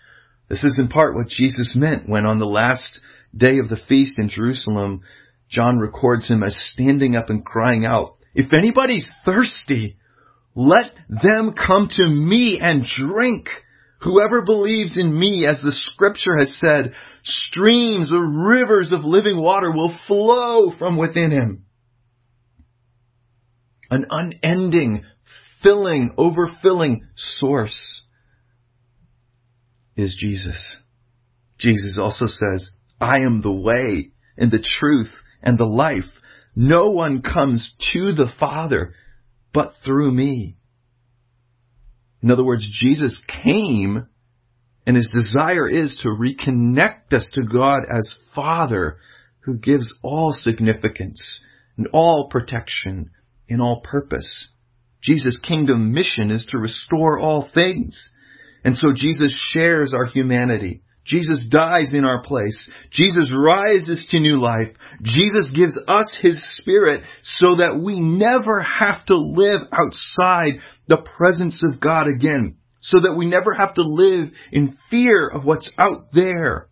This 0.49 0.63
is 0.63 0.79
in 0.79 0.89
part 0.89 1.15
what 1.15 1.29
Jesus 1.29 1.75
meant 1.75 2.09
when 2.09 2.27
on 2.27 2.39
the 2.39 2.47
last 2.47 3.01
day 3.37 3.59
of 3.59 3.69
the 3.69 3.81
feast 3.89 4.19
in 4.19 4.29
Jerusalem, 4.29 5.03
John 5.49 5.79
records 5.79 6.29
him 6.29 6.43
as 6.43 6.57
standing 6.73 7.17
up 7.17 7.31
and 7.31 7.45
crying 7.45 7.85
out, 7.85 8.17
If 8.35 8.53
anybody's 8.53 9.11
thirsty, 9.25 9.97
let 10.55 10.93
them 11.09 11.55
come 11.55 11.89
to 11.97 12.07
me 12.07 12.59
and 12.61 12.85
drink. 12.85 13.49
Whoever 14.03 14.45
believes 14.45 14.99
in 14.99 15.19
me, 15.19 15.47
as 15.47 15.61
the 15.63 15.73
scripture 15.73 16.37
has 16.37 16.55
said, 16.61 16.93
streams 17.23 18.13
or 18.13 18.49
rivers 18.49 18.93
of 18.93 19.05
living 19.05 19.41
water 19.41 19.71
will 19.71 19.97
flow 20.07 20.73
from 20.79 20.99
within 20.99 21.31
him. 21.31 21.65
An 23.91 24.05
unending, 24.11 25.05
filling, 25.63 26.15
overfilling 26.19 27.01
source 27.17 28.03
is 29.97 30.17
Jesus. 30.19 30.77
Jesus 31.59 31.99
also 31.99 32.27
says, 32.27 32.71
I 33.01 33.21
am 33.21 33.43
the 33.43 33.53
way 33.53 34.11
and 34.37 34.51
the 34.51 34.65
truth 34.79 35.11
and 35.43 35.59
the 35.59 35.65
life. 35.65 36.05
No 36.57 36.91
one 36.91 37.23
comes 37.23 37.73
to 37.93 38.13
the 38.13 38.31
Father 38.39 38.95
but 39.53 39.75
through 39.85 40.13
me. 40.13 40.57
In 42.23 42.31
other 42.31 42.45
words, 42.45 42.69
Jesus 42.81 43.21
came 43.45 44.07
and 44.87 44.97
his 44.97 45.11
desire 45.15 45.69
is 45.69 45.97
to 46.03 46.09
reconnect 46.09 47.13
us 47.13 47.29
to 47.35 47.43
God 47.43 47.81
as 47.91 48.15
Father 48.35 48.99
who 49.41 49.59
gives 49.59 49.95
all 50.03 50.33
significance 50.33 51.41
and 51.77 51.87
all 51.93 52.29
protection 52.31 53.11
and 53.49 53.61
all 53.61 53.81
purpose. 53.83 54.49
Jesus' 55.03 55.39
kingdom 55.39 55.93
mission 55.93 56.31
is 56.31 56.47
to 56.51 56.59
restore 56.59 57.19
all 57.19 57.49
things. 57.53 58.11
And 58.65 58.77
so 58.77 58.89
Jesus 58.95 59.33
shares 59.53 59.93
our 59.95 60.07
humanity. 60.07 60.81
Jesus 61.05 61.45
dies 61.51 61.93
in 61.93 62.07
our 62.07 62.23
place. 62.23 62.71
Jesus 62.91 63.31
rises 63.37 64.07
to 64.11 64.19
new 64.19 64.41
life. 64.41 64.69
Jesus 65.03 65.53
gives 65.55 65.79
us 65.87 66.17
His 66.23 66.43
Spirit 66.57 67.03
so 67.23 67.57
that 67.57 67.79
we 67.79 68.01
never 68.01 68.63
have 68.63 69.05
to 69.07 69.17
live 69.17 69.61
outside 69.71 70.61
the 70.89 70.97
presence 70.97 71.61
of 71.63 71.79
God 71.79 72.07
again. 72.09 72.57
So 72.81 73.01
that 73.01 73.15
we 73.17 73.27
never 73.27 73.53
have 73.53 73.75
to 73.75 73.83
live 73.83 74.31
in 74.51 74.79
fear 74.91 75.29
of 75.29 75.45
what's 75.45 75.71
out 75.77 76.07
there. 76.15 76.69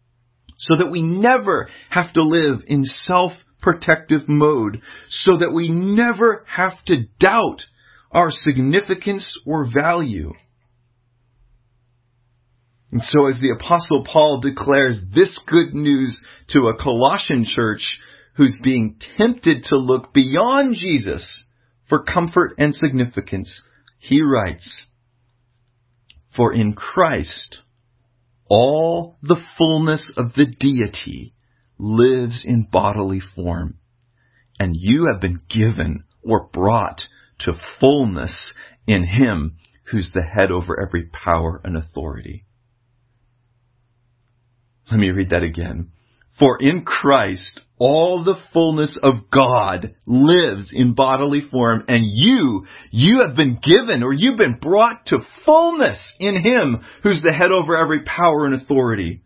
So 0.59 0.77
that 0.79 0.91
we 0.91 1.03
never 1.03 1.69
have 1.91 2.13
to 2.15 2.23
live 2.23 2.61
in 2.67 2.85
self-protective 2.85 4.29
mode. 4.29 4.81
So 5.11 5.39
that 5.39 5.53
we 5.53 5.69
never 5.69 6.47
have 6.49 6.83
to 6.87 7.05
doubt 7.21 7.63
our 8.11 8.31
significance 8.31 9.37
or 9.45 9.67
value. 9.71 10.33
And 12.93 13.03
so 13.03 13.27
as 13.27 13.41
the 13.41 13.51
apostle 13.51 14.05
Paul 14.05 14.41
declares 14.41 15.03
this 15.15 15.39
good 15.47 15.73
news 15.73 16.21
to 16.51 16.69
a 16.69 16.77
Colossian 16.77 17.47
church 17.47 17.97
who's 18.37 18.59
being 18.63 18.99
tempted 19.17 19.65
to 19.65 19.79
look 19.79 20.13
beyond 20.13 20.77
Jesus 20.77 21.45
for 21.89 22.05
comfort 22.05 22.55
and 22.59 22.75
significance, 22.75 23.63
he 23.99 24.21
writes, 24.21 24.85
For 26.37 26.53
in 26.53 26.75
Christ 26.75 27.59
all 28.47 29.17
the 29.23 29.43
fullness 29.57 30.11
of 30.19 30.35
the 30.35 30.47
deity 30.47 31.33
lives 31.79 32.43
in 32.45 32.69
bodily 32.71 33.21
form, 33.35 33.79
and 34.59 34.77
you 34.77 35.09
have 35.11 35.21
been 35.21 35.39
given 35.49 36.05
or 36.23 36.49
brought 36.53 37.01
to 37.41 37.55
fullness 37.81 38.53
in 38.87 39.05
him 39.05 39.57
who's 39.85 40.11
the 40.13 40.23
head 40.23 40.51
over 40.51 40.79
every 40.79 41.07
power 41.07 41.59
and 41.65 41.77
authority. 41.77 42.45
Let 44.93 45.01
me 45.01 45.11
read 45.11 45.31
that 45.31 45.43
again. 45.43 45.89
For 46.39 46.61
in 46.61 46.85
Christ 46.85 47.61
all 47.79 48.23
the 48.23 48.37
fullness 48.53 48.95
of 49.03 49.31
God 49.33 49.95
lives 50.05 50.71
in 50.71 50.93
bodily 50.93 51.41
form 51.51 51.85
and 51.89 52.05
you, 52.05 52.67
you 52.91 53.21
have 53.27 53.35
been 53.35 53.59
given 53.63 54.03
or 54.03 54.13
you've 54.13 54.37
been 54.37 54.59
brought 54.61 55.07
to 55.07 55.21
fullness 55.47 55.99
in 56.21 56.45
Him 56.45 56.85
who's 57.03 57.23
the 57.23 57.33
head 57.33 57.53
over 57.53 57.75
every 57.75 58.03
power 58.03 58.45
and 58.45 58.61
authority. 58.61 59.23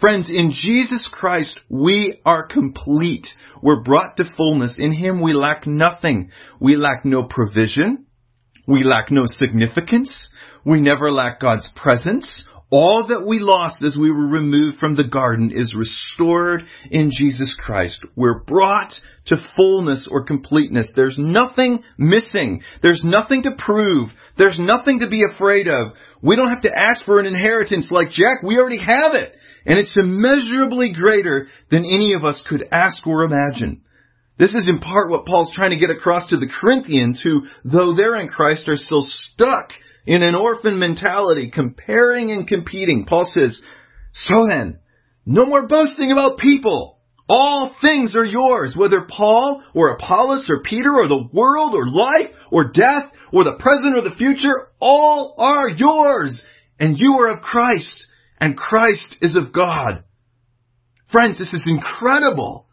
Friends, 0.00 0.28
in 0.28 0.50
Jesus 0.50 1.08
Christ, 1.12 1.56
we 1.68 2.20
are 2.26 2.44
complete. 2.44 3.28
We're 3.62 3.84
brought 3.84 4.16
to 4.16 4.24
fullness. 4.36 4.74
In 4.76 4.92
Him, 4.92 5.22
we 5.22 5.34
lack 5.34 5.68
nothing. 5.68 6.32
We 6.58 6.74
lack 6.74 7.04
no 7.04 7.22
provision. 7.22 8.06
We 8.66 8.82
lack 8.82 9.12
no 9.12 9.26
significance. 9.28 10.30
We 10.64 10.80
never 10.80 11.12
lack 11.12 11.38
God's 11.38 11.70
presence 11.76 12.44
all 12.74 13.06
that 13.06 13.24
we 13.24 13.38
lost 13.38 13.80
as 13.84 13.96
we 13.96 14.10
were 14.10 14.26
removed 14.26 14.78
from 14.78 14.96
the 14.96 15.06
garden 15.06 15.52
is 15.54 15.72
restored 15.76 16.64
in 16.90 17.12
Jesus 17.16 17.56
Christ. 17.56 18.00
We're 18.16 18.40
brought 18.40 18.92
to 19.26 19.36
fullness 19.54 20.08
or 20.10 20.24
completeness. 20.24 20.88
There's 20.96 21.16
nothing 21.16 21.84
missing. 21.96 22.62
There's 22.82 23.02
nothing 23.04 23.44
to 23.44 23.52
prove. 23.56 24.10
There's 24.36 24.58
nothing 24.58 24.98
to 25.00 25.08
be 25.08 25.22
afraid 25.22 25.68
of. 25.68 25.92
We 26.20 26.34
don't 26.34 26.50
have 26.50 26.62
to 26.62 26.76
ask 26.76 27.04
for 27.04 27.20
an 27.20 27.26
inheritance 27.26 27.90
like 27.92 28.10
Jack. 28.10 28.42
We 28.42 28.58
already 28.58 28.80
have 28.80 29.14
it. 29.14 29.36
And 29.64 29.78
it's 29.78 29.96
immeasurably 29.96 30.94
greater 30.94 31.46
than 31.70 31.84
any 31.84 32.14
of 32.14 32.24
us 32.24 32.42
could 32.48 32.64
ask 32.72 33.06
or 33.06 33.22
imagine. 33.22 33.82
This 34.36 34.52
is 34.52 34.68
in 34.68 34.80
part 34.80 35.10
what 35.10 35.26
Paul's 35.26 35.54
trying 35.54 35.70
to 35.70 35.78
get 35.78 35.90
across 35.90 36.28
to 36.30 36.38
the 36.38 36.50
Corinthians 36.60 37.20
who, 37.22 37.46
though 37.64 37.94
they're 37.94 38.20
in 38.20 38.26
Christ, 38.26 38.68
are 38.68 38.76
still 38.76 39.06
stuck 39.06 39.70
in 40.06 40.22
an 40.22 40.34
orphan 40.34 40.78
mentality, 40.78 41.50
comparing 41.50 42.30
and 42.30 42.46
competing. 42.46 43.04
Paul 43.06 43.30
says, 43.32 43.58
so 44.12 44.46
then, 44.48 44.78
no 45.26 45.46
more 45.46 45.66
boasting 45.66 46.12
about 46.12 46.38
people. 46.38 46.98
All 47.28 47.74
things 47.80 48.14
are 48.14 48.24
yours, 48.24 48.74
whether 48.76 49.06
Paul 49.08 49.62
or 49.74 49.90
Apollos 49.90 50.44
or 50.48 50.62
Peter 50.62 50.92
or 50.92 51.08
the 51.08 51.26
world 51.32 51.74
or 51.74 51.86
life 51.86 52.30
or 52.50 52.70
death 52.70 53.04
or 53.32 53.44
the 53.44 53.56
present 53.58 53.96
or 53.96 54.02
the 54.02 54.16
future, 54.16 54.68
all 54.78 55.34
are 55.38 55.68
yours. 55.70 56.40
And 56.78 56.98
you 56.98 57.14
are 57.14 57.30
of 57.30 57.40
Christ 57.40 58.06
and 58.38 58.56
Christ 58.56 59.16
is 59.22 59.36
of 59.36 59.52
God. 59.54 60.04
Friends, 61.10 61.38
this 61.38 61.52
is 61.52 61.64
incredible. 61.66 62.66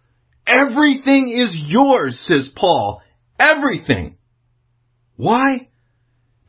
Everything 0.46 1.30
is 1.30 1.56
yours, 1.56 2.20
says 2.26 2.50
Paul. 2.56 3.02
Everything. 3.40 4.18
Why? 5.16 5.70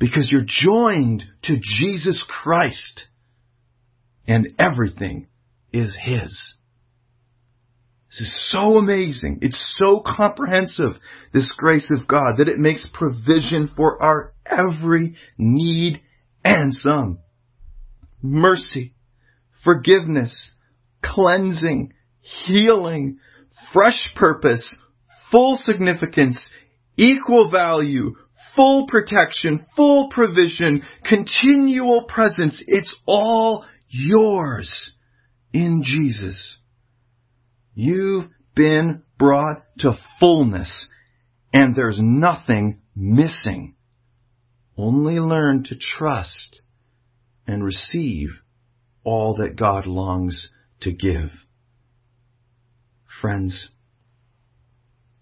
Because 0.03 0.29
you're 0.33 0.45
joined 0.45 1.23
to 1.45 1.61
Jesus 1.63 2.21
Christ 2.27 3.07
and 4.27 4.49
everything 4.59 5.29
is 5.73 5.97
His. 6.03 6.55
This 8.11 8.23
is 8.23 8.51
so 8.51 8.79
amazing. 8.79 9.39
It's 9.43 9.77
so 9.79 10.03
comprehensive, 10.05 10.95
this 11.33 11.53
grace 11.57 11.89
of 11.97 12.09
God, 12.09 12.39
that 12.39 12.49
it 12.49 12.59
makes 12.59 12.85
provision 12.93 13.71
for 13.77 14.03
our 14.03 14.33
every 14.45 15.15
need 15.39 16.03
and 16.45 16.75
some. 16.75 17.21
Mercy, 18.21 18.95
forgiveness, 19.63 20.51
cleansing, 21.01 21.93
healing, 22.23 23.21
fresh 23.73 24.09
purpose, 24.17 24.75
full 25.31 25.59
significance, 25.63 26.49
equal 26.97 27.53
value, 27.53 28.17
full 28.57 28.87
protection, 28.87 29.67
full 29.77 30.09
provision, 30.11 30.83
continual 31.05 32.05
presence. 32.05 32.63
It's 32.67 32.95
all 33.07 33.65
yours 33.89 34.91
in 35.53 35.83
Jesus. 35.85 36.59
You've 37.75 38.29
been 38.55 39.03
brought 39.19 39.63
to 39.79 39.99
fullness 40.21 40.87
and 41.53 41.75
there's 41.75 41.99
nothing 42.01 42.81
missing. 42.95 43.75
Only 44.77 45.15
learn 45.15 45.65
to 45.65 45.77
trust 45.77 46.61
and 47.47 47.65
receive 47.65 48.29
all 49.05 49.37
that 49.37 49.57
God 49.57 49.87
longs 49.87 50.49
to 50.81 50.93
give. 50.93 51.31
Friends, 53.21 53.69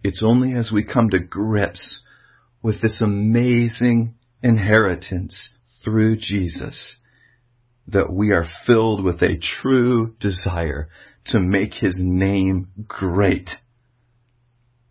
it's 0.02 0.22
only 0.22 0.54
as 0.54 0.70
we 0.72 0.84
come 0.84 1.10
to 1.10 1.18
grips 1.18 2.00
with 2.62 2.80
this 2.80 3.00
amazing 3.00 4.14
inheritance 4.42 5.50
through 5.82 6.16
Jesus 6.16 6.96
that 7.88 8.12
we 8.12 8.30
are 8.30 8.46
filled 8.66 9.02
with 9.02 9.22
a 9.22 9.38
true 9.38 10.14
desire 10.20 10.88
to 11.26 11.40
make 11.40 11.74
his 11.74 11.98
name 11.98 12.68
great. 12.86 13.50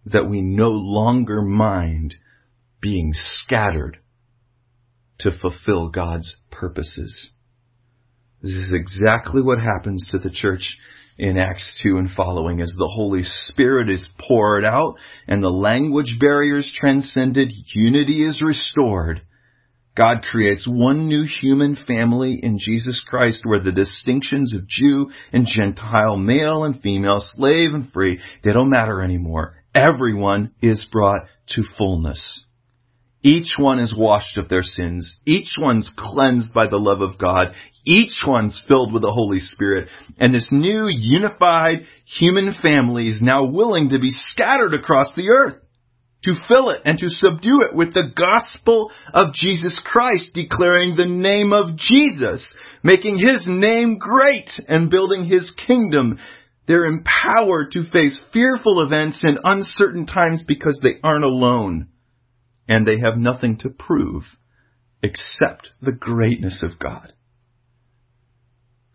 That 0.06 0.30
we 0.30 0.42
no 0.42 0.70
longer 0.70 1.42
mind 1.42 2.16
being 2.82 3.12
scattered 3.14 4.00
to 5.20 5.32
fulfill 5.32 5.90
God's 5.90 6.38
purposes. 6.52 7.30
This 8.42 8.54
is 8.54 8.74
exactly 8.74 9.42
what 9.42 9.60
happens 9.60 10.08
to 10.12 10.18
the 10.18 10.30
church 10.30 10.78
in 11.20 11.38
Acts 11.38 11.76
2 11.84 11.98
and 11.98 12.10
following 12.16 12.62
as 12.62 12.74
the 12.78 12.90
Holy 12.96 13.24
Spirit 13.24 13.90
is 13.90 14.08
poured 14.18 14.64
out 14.64 14.96
and 15.28 15.44
the 15.44 15.50
language 15.50 16.16
barriers 16.20 16.72
transcended, 16.74 17.52
unity 17.76 18.24
is 18.24 18.42
restored. 18.42 19.22
God 19.98 20.24
creates 20.24 20.66
one 20.66 21.10
new 21.10 21.26
human 21.26 21.76
family 21.76 22.40
in 22.42 22.58
Jesus 22.58 23.04
Christ 23.06 23.42
where 23.44 23.60
the 23.60 23.74
distinctions 23.74 24.54
of 24.54 24.66
Jew 24.66 25.12
and 25.34 25.46
Gentile, 25.46 26.16
male 26.16 26.64
and 26.64 26.82
female, 26.82 27.20
slave 27.20 27.74
and 27.74 27.92
free, 27.92 28.22
they 28.44 28.54
don't 28.54 28.70
matter 28.70 29.02
anymore. 29.02 29.56
Everyone 29.76 30.54
is 30.62 30.88
brought 30.90 31.24
to 31.50 31.64
fullness. 31.78 32.44
Each 33.22 33.54
one 33.58 33.80
is 33.80 33.94
washed 33.94 34.38
of 34.38 34.48
their 34.48 34.64
sins. 34.64 35.20
Each 35.26 35.58
one's 35.58 35.92
cleansed 35.98 36.54
by 36.54 36.68
the 36.68 36.78
love 36.78 37.02
of 37.02 37.18
God. 37.18 37.48
Each 37.86 38.24
one's 38.26 38.60
filled 38.68 38.94
with 38.94 39.02
the 39.02 39.12
Holy 39.12 39.40
Spirit. 39.40 39.90
And 40.18 40.34
this 40.34 40.48
new 40.52 40.88
unified 40.88 41.86
human 42.06 42.54
family 42.62 43.10
is 43.10 43.22
now 43.22 43.44
willing 43.44 43.90
to 43.90 44.00
be 44.00 44.12
scattered 44.12 44.74
across 44.74 45.12
the 45.16 45.30
earth. 45.30 45.56
to 46.22 46.36
fill 46.50 46.70
it 46.70 46.82
and 46.84 47.00
to 47.00 47.08
subdue 47.08 47.62
it 47.62 47.74
with 47.74 47.94
the 47.94 48.12
gospel 48.14 48.92
of 49.14 49.34
Jesus 49.34 49.82
Christ, 49.86 50.32
declaring 50.34 50.98
the 50.98 51.06
name 51.06 51.54
of 51.54 51.78
Jesus, 51.78 52.46
making 52.84 53.18
his 53.18 53.46
name 53.48 53.98
great 53.98 54.50
and 54.68 54.90
building 54.90 55.26
his 55.26 55.50
kingdom. 55.66 56.20
They're 56.68 56.86
empowered 56.86 57.72
to 57.72 57.90
face 57.90 58.20
fearful 58.34 58.82
events 58.82 59.22
and 59.24 59.40
uncertain 59.46 60.08
times 60.08 60.44
because 60.46 60.78
they 60.84 60.96
aren't 61.02 61.24
alone 61.24 61.88
and 62.70 62.88
they 62.88 63.00
have 63.00 63.18
nothing 63.18 63.58
to 63.58 63.70
prove 63.70 64.24
except 65.04 65.72
the 65.82 65.92
greatness 65.92 66.64
of 66.64 66.80
God. 66.80 67.12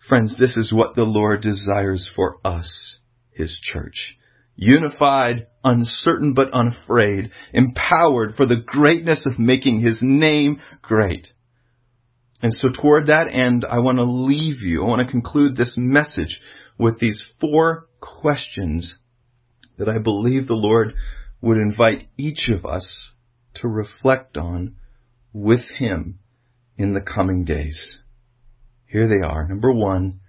Friends, 0.09 0.37
this 0.39 0.57
is 0.57 0.73
what 0.73 0.97
the 0.97 1.05
Lord 1.05 1.43
desires 1.43 2.09
for 2.17 2.39
us, 2.45 2.97
His 3.33 3.59
church 3.63 4.17
unified, 4.57 5.47
uncertain 5.63 6.35
but 6.35 6.53
unafraid, 6.53 7.31
empowered 7.53 8.37
for 8.37 8.47
the 8.47 8.63
greatness 8.65 9.25
of 9.27 9.39
making 9.39 9.81
his 9.81 9.99
name 10.01 10.61
great. 10.83 11.29
And 12.43 12.53
so 12.53 12.69
toward 12.69 13.07
that 13.07 13.29
end, 13.33 13.65
I 13.69 13.79
want 13.79 13.99
to 13.99 14.05
leave 14.05 14.61
you, 14.61 14.83
I 14.83 14.89
want 14.89 15.01
to 15.01 15.11
conclude 15.11 15.57
this 15.57 15.75
message 15.77 16.41
with 16.79 16.99
these 16.99 17.23
four 17.41 17.89
questions 18.01 18.95
that 19.79 19.89
I 19.89 19.99
believe 19.99 20.47
the 20.47 20.55
Lord 20.55 20.95
would 21.41 21.57
invite 21.57 22.09
each 22.17 22.49
of 22.49 22.65
us 22.65 23.11
to 23.57 23.69
reflect 23.69 24.37
on 24.37 24.77
with 25.33 25.69
Him 25.79 26.19
in 26.77 26.95
the 26.95 27.01
coming 27.01 27.45
days. 27.45 27.99
Here 28.87 29.09
they 29.09 29.27
are. 29.27 29.47
Number 29.47 29.73
one, 29.73 30.21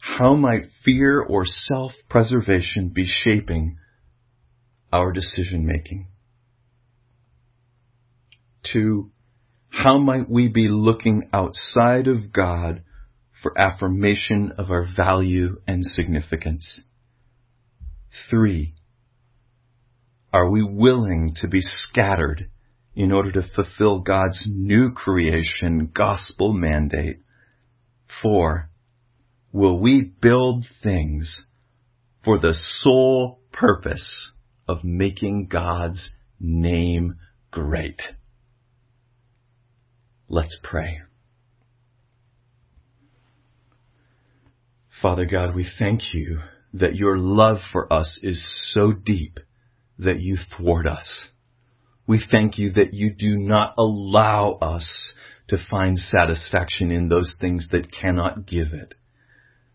how 0.00 0.34
might 0.34 0.64
fear 0.84 1.20
or 1.20 1.44
self-preservation 1.44 2.88
be 2.88 3.06
shaping 3.06 3.78
our 4.92 5.12
decision 5.12 5.66
making? 5.66 6.08
Two, 8.64 9.10
how 9.68 9.98
might 9.98 10.28
we 10.28 10.48
be 10.48 10.68
looking 10.68 11.28
outside 11.32 12.06
of 12.06 12.32
God 12.32 12.82
for 13.42 13.58
affirmation 13.58 14.52
of 14.58 14.70
our 14.70 14.86
value 14.96 15.60
and 15.66 15.84
significance? 15.84 16.80
Three, 18.28 18.74
are 20.32 20.48
we 20.48 20.62
willing 20.62 21.34
to 21.36 21.48
be 21.48 21.60
scattered 21.60 22.48
in 22.94 23.12
order 23.12 23.32
to 23.32 23.48
fulfill 23.54 24.00
God's 24.00 24.44
new 24.46 24.92
creation 24.92 25.90
gospel 25.94 26.52
mandate? 26.52 27.18
Four, 28.22 28.70
will 29.52 29.78
we 29.78 30.00
build 30.00 30.66
things 30.82 31.42
for 32.24 32.38
the 32.38 32.54
sole 32.80 33.40
purpose 33.52 34.30
of 34.68 34.84
making 34.84 35.48
God's 35.48 36.10
name 36.40 37.16
great. 37.50 38.00
Let's 40.28 40.56
pray. 40.62 41.00
Father 45.00 45.26
God, 45.26 45.54
we 45.54 45.66
thank 45.78 46.14
you 46.14 46.38
that 46.74 46.94
your 46.94 47.18
love 47.18 47.58
for 47.72 47.92
us 47.92 48.18
is 48.22 48.42
so 48.72 48.92
deep 48.92 49.40
that 50.04 50.20
you 50.20 50.36
thwart 50.56 50.86
us. 50.86 51.28
We 52.06 52.22
thank 52.30 52.58
you 52.58 52.72
that 52.72 52.94
you 52.94 53.12
do 53.12 53.36
not 53.36 53.74
allow 53.78 54.52
us 54.60 55.12
to 55.48 55.58
find 55.70 55.98
satisfaction 55.98 56.90
in 56.90 57.08
those 57.08 57.36
things 57.40 57.68
that 57.72 57.92
cannot 57.92 58.46
give 58.46 58.72
it 58.72 58.94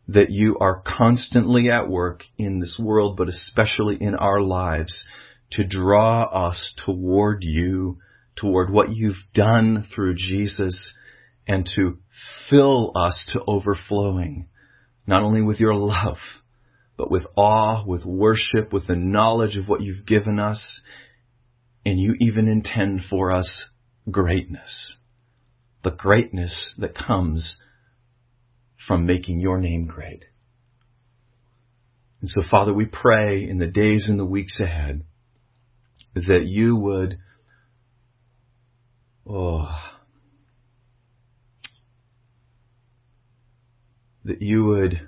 that 0.08 0.32
you 0.32 0.58
are 0.60 0.82
constantly 0.86 1.70
at 1.70 1.90
work 1.90 2.24
in 2.38 2.60
this 2.60 2.80
world, 2.80 3.18
but 3.18 3.28
especially 3.28 3.98
in 4.00 4.16
our 4.16 4.42
lives, 4.42 5.04
to 5.52 5.64
draw 5.66 6.24
us 6.24 6.74
toward 6.86 7.44
you, 7.44 7.98
toward 8.36 8.72
what 8.72 8.90
you've 8.90 9.16
done 9.34 9.86
through 9.94 10.16
Jesus, 10.16 10.94
and 11.48 11.70
to 11.76 11.98
fill 12.50 12.92
us 12.96 13.26
to 13.34 13.42
overflowing, 13.46 14.48
not 15.06 15.24
only 15.24 15.42
with 15.42 15.60
your 15.60 15.76
love, 15.76 16.18
but 16.98 17.12
with 17.12 17.26
awe, 17.36 17.86
with 17.86 18.04
worship, 18.04 18.74
with 18.74 18.88
the 18.88 18.96
knowledge 18.96 19.56
of 19.56 19.68
what 19.68 19.82
you've 19.82 20.06
given 20.06 20.40
us, 20.40 20.82
and 21.86 22.00
you 22.00 22.16
even 22.20 22.48
intend 22.48 23.02
for 23.10 23.32
us 23.32 23.66
greatness. 24.10 24.98
The 25.84 25.92
greatness 25.92 26.74
that 26.80 26.96
comes 26.96 27.58
from 28.88 29.06
making 29.06 29.40
your 29.40 29.60
name 29.60 29.86
great. 29.86 30.26
And 32.20 32.30
so, 32.30 32.42
Father, 32.50 32.74
we 32.74 32.86
pray 32.86 33.48
in 33.48 33.60
the 33.60 33.68
days 33.68 34.08
and 34.10 34.20
the 34.20 34.26
weeks 34.26 34.60
ahead 34.60 35.04
that 36.16 36.46
you 36.46 36.76
would, 36.76 37.20
oh, 39.30 39.70
that 44.26 44.42
you 44.42 44.66
would 44.66 45.08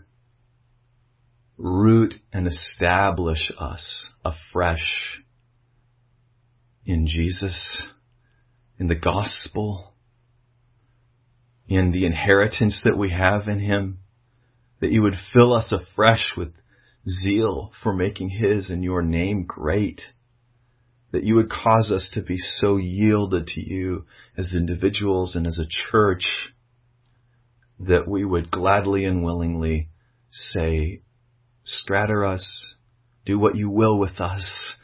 root 1.59 2.15
and 2.31 2.47
establish 2.47 3.51
us 3.59 4.07
afresh 4.23 5.21
in 6.85 7.05
Jesus, 7.05 7.83
in 8.79 8.87
the 8.87 8.95
gospel, 8.95 9.93
in 11.67 11.91
the 11.91 12.05
inheritance 12.05 12.79
that 12.85 12.97
we 12.97 13.11
have 13.11 13.47
in 13.47 13.59
Him, 13.59 13.99
that 14.79 14.89
you 14.89 15.01
would 15.01 15.15
fill 15.33 15.53
us 15.53 15.71
afresh 15.71 16.31
with 16.37 16.53
zeal 17.07 17.71
for 17.83 17.93
making 17.93 18.29
His 18.29 18.69
and 18.69 18.83
your 18.83 19.01
name 19.01 19.43
great, 19.45 20.01
that 21.11 21.23
you 21.23 21.35
would 21.35 21.51
cause 21.51 21.91
us 21.91 22.09
to 22.13 22.21
be 22.21 22.37
so 22.37 22.77
yielded 22.77 23.47
to 23.47 23.61
you 23.61 24.05
as 24.37 24.55
individuals 24.55 25.35
and 25.35 25.45
as 25.45 25.59
a 25.59 25.91
church 25.91 26.53
that 27.79 28.07
we 28.07 28.23
would 28.23 28.49
gladly 28.49 29.03
and 29.03 29.23
willingly 29.23 29.89
say, 30.31 31.01
Stratter 31.69 32.25
us, 32.25 32.75
do 33.25 33.37
what 33.37 33.55
you 33.55 33.69
will 33.69 33.97
with 33.97 34.19
us, 34.19 34.75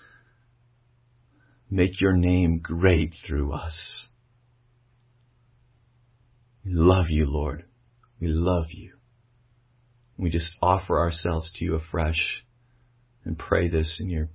make 1.70 2.00
your 2.00 2.14
name 2.14 2.60
great 2.60 3.14
through 3.26 3.54
us. 3.54 4.06
We 6.64 6.74
love 6.74 7.10
you, 7.10 7.26
Lord. 7.26 7.66
We 8.20 8.28
love 8.28 8.68
you. 8.72 8.94
We 10.18 10.30
just 10.30 10.52
offer 10.62 10.98
ourselves 10.98 11.52
to 11.56 11.66
you 11.66 11.76
afresh 11.76 12.44
and 13.24 13.38
pray 13.38 13.70
this 13.70 13.98
in 14.00 14.10
your 14.10 14.30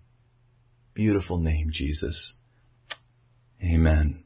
beautiful 0.95 1.39
name, 1.39 1.71
Jesus. 1.73 2.33
Amen. 3.63 4.25